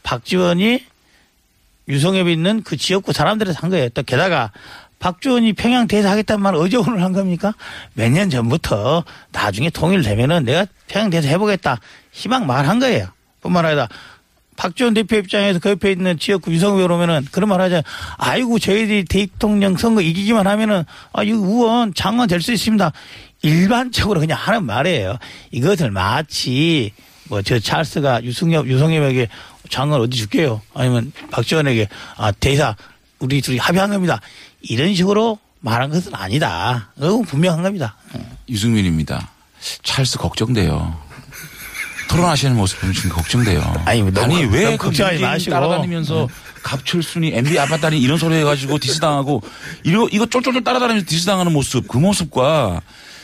[0.02, 0.84] 박지원이
[1.88, 3.88] 유성엽이 있는 그 지역구 사람들에서 한 거예요.
[3.90, 4.52] 또 게다가
[4.98, 7.52] 박지원이 평양 대사 하겠다는 말을 어제 오늘 한 겁니까?
[7.94, 11.80] 몇 년 전부터 나중에 통일되면은 내가 평양 대사 해보겠다
[12.12, 13.08] 희망 말한 거예요.
[13.42, 13.88] 뿐만 아니라
[14.56, 17.82] 박지원 대표 입장에서 그 옆에 있는 지역구 유성엽이 오면은 그런 말 하자.
[18.18, 22.92] 아이고 저희들이 대통령 선거 이기기만 하면은 아, 이 의원 장관 될 수 있습니다.
[23.42, 25.16] 일반적으로 그냥 하는 말이에요.
[25.50, 26.92] 이것을 마치
[27.28, 29.28] 뭐 저 찰스가 유승엽 유성엽에게
[29.70, 30.60] 장관 어디 줄게요.
[30.74, 31.88] 아니면 박지원에게
[32.18, 32.76] 아 대사
[33.18, 34.20] 우리 둘이 합의한 겁니다.
[34.60, 36.90] 이런 식으로 말한 것은 아니다.
[36.94, 37.96] 그건 분명한 겁니다.
[38.48, 39.30] 유승민입니다.
[39.82, 40.96] 찰스 걱정돼요.
[42.12, 43.74] 토론하시는 모습 보면 지금 걱정돼요.
[43.86, 45.50] 아니, 뭐 너무- 왜그 걱정하지 문재인 마시고.
[45.50, 46.28] 따라다니면서
[46.62, 49.42] 갑철순이 MB 아빠다니 이런 소리 해가지고 디스당하고
[49.84, 52.80] 이거 이거 쫄쫄쫄 따라다니면서 디스당하는 모습 그 모습과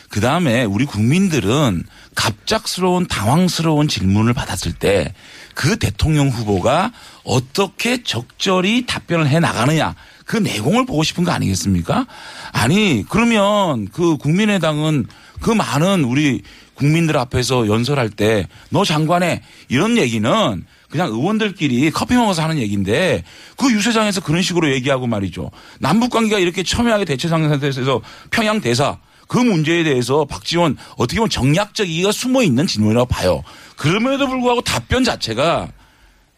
[0.09, 1.83] 그 다음에 우리 국민들은
[2.15, 5.13] 갑작스러운 당황스러운 질문을 받았을 때
[5.55, 6.91] 그 대통령 후보가
[7.25, 9.93] 어떻게 적절히 답변을 해 나가느냐
[10.25, 12.05] 그 내공을 보고 싶은 거 아니겠습니까?
[12.53, 15.05] 아니 그러면 그 국민의당은
[15.41, 16.41] 그 많은 우리
[16.79, 23.23] 국민들 앞에서 연설할 때 너 장관에 이런 얘기는 그냥 의원들끼리 커피 먹어서 하는 얘기인데
[23.57, 25.51] 그 유세장에서 그런 식으로 얘기하고 말이죠.
[25.79, 28.01] 남북 관계가 이렇게 첨예하게 대체 상 태에서
[28.31, 33.43] 평양 대사 그 문제에 대해서 박지원 어떻게 보면 정략적 이의가 숨어 있는 질문이라고 봐요.
[33.75, 35.67] 그럼에도 불구하고 답변 자체가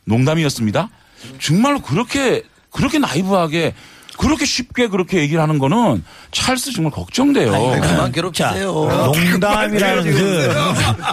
[0.05, 0.89] 농담이었습니다.
[1.39, 3.73] 정말로 그렇게 그렇게 나이브하게
[4.21, 7.53] 그렇게 쉽게 그렇게 얘기를 하는 거는 찰스 정말 걱정돼요.
[7.53, 8.71] 아니, 그만 괴롭히세요.
[8.71, 10.49] 농담이라는 것은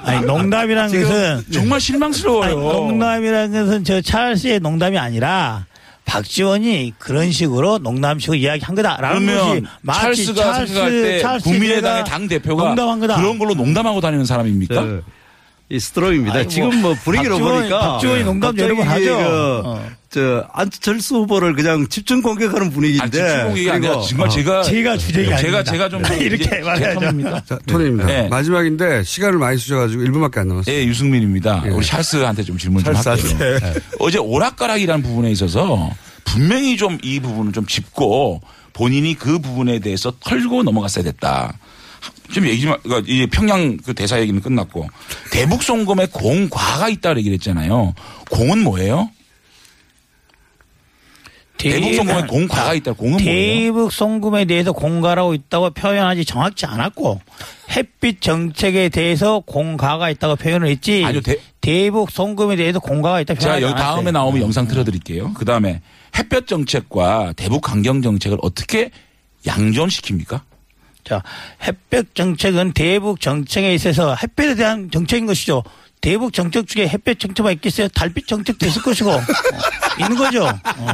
[0.04, 2.50] 아니 농담이라는 것은 정말 실망스러워요.
[2.50, 5.64] 아니, 농담이라는 것은 저 찰스의 농담이 아니라
[6.04, 12.28] 박지원이 그런 식으로 농담식으로 이야기한 거다라는 것이 그러면 마치 찰스가 생각할 때 찰스 국민의당의 당
[12.28, 13.16] 대표가 농담한 거다.
[13.16, 14.74] 그런 걸로 농담하고 다니는 사람입니까?
[14.74, 15.00] 저,
[15.70, 16.34] 이 스트롱입니다.
[16.38, 19.04] 아이고, 지금 뭐 분위기로 박지원, 보니까 박지원이 농담 여러 번 하죠.
[19.04, 19.84] 그, 어.
[20.10, 23.02] 저 안철수 후보를 그냥 집중 공격하는 분위기인데.
[23.02, 24.30] 아니, 집중 공격이 아니라 정말 어.
[24.30, 25.62] 제가 제가 주제가 제가.
[25.64, 27.42] 제가 좀 이렇게 말해야죠.
[27.46, 28.06] 자, 토니입니다.
[28.06, 28.28] 네.
[28.28, 30.74] 마지막인데 시간을 많이 쓰셔가지고 1분밖에 안 남았어요.
[30.74, 31.64] 예, 유승민입니다.
[31.66, 31.68] 예.
[31.70, 33.36] 우리 찰스한테 좀 질문 좀 할게요.
[33.40, 33.74] 예.
[33.98, 35.90] 어제 오락가락이라는 부분에 있어서
[36.24, 38.40] 분명히 좀 이 부분을 좀 짚고
[38.72, 41.58] 본인이 그 부분에 대해서 털고 넘어갔어야 됐다.
[42.32, 44.88] 좀 얘기 좀, 그러니까 이제 평양 그 대사 얘기는 끝났고
[45.32, 47.94] 대북 송금에 공과가 있다고 얘기를 했잖아요.
[48.30, 49.08] 공은 뭐예요?
[51.56, 52.92] 대북 송금에 공과가 있다.
[52.92, 53.60] 공은 뭐예요?
[53.64, 57.20] 대북 송금에 대해서 공가라고 있다고 표현하지 정확치 않았고
[57.72, 61.02] 햇빛 정책에 대해서 공가가 있다고 표현을 했지.
[61.04, 63.82] 아니요, 대- 대북 송금에 대해서 공가가 있다 표현하지 않았어요.
[63.94, 65.32] 다음에 나오면 영상 틀어드릴게요.
[65.34, 65.80] 그 다음에
[66.16, 68.90] 햇볕 정책과 대북 강경 정책을 어떻게
[69.46, 70.40] 양존시킵니까?
[71.08, 71.22] 자,
[71.62, 75.62] 햇볕 정책은 대북 정책에 있어서 햇볕에 대한 정책인 것이죠.
[76.00, 77.88] 대북 정책 중에 햇볕 정책만 있겠어요?
[77.88, 79.20] 달빛 정책도 있을 것이고 어,
[79.98, 80.44] 있는 거죠.
[80.44, 80.86] 어.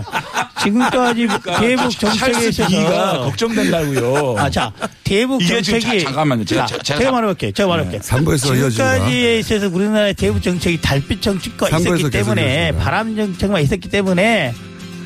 [0.62, 4.36] 지금까지 대북 정책에 있어서 걱정된다고요.
[4.38, 6.44] 아, 자, 대북 정책이 자- 잠깐만요.
[6.44, 7.52] 제가- 자, 제가- 제가 말해볼게요.
[7.52, 8.00] 제가 말해볼게요.
[8.00, 8.06] 네.
[8.06, 8.54] 삼부에서.
[8.70, 12.72] 지금까지에 있어서 우리나라의 대북 정책이 달빛 정책과 있었기 때문에.
[12.78, 14.54] 바람 정책만 있었기 때문에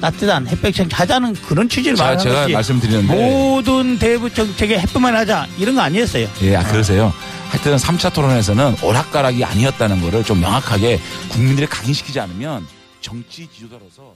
[0.01, 3.15] 따뜻한 햇볕 정책 하자는 그런 취지를 자, 말하는 제가 것이 말씀드렸는데.
[3.15, 6.29] 모든 대북 정책에 햇볕만 하자 이런 거 아니었어요.
[6.43, 7.13] 예, 아, 그러세요.
[7.51, 12.67] 하여튼 3차 토론에서는 오락가락이 아니었다는 거를 좀 명확하게 국민들에 각인시키지 않으면
[13.01, 14.15] 정치 지도자로서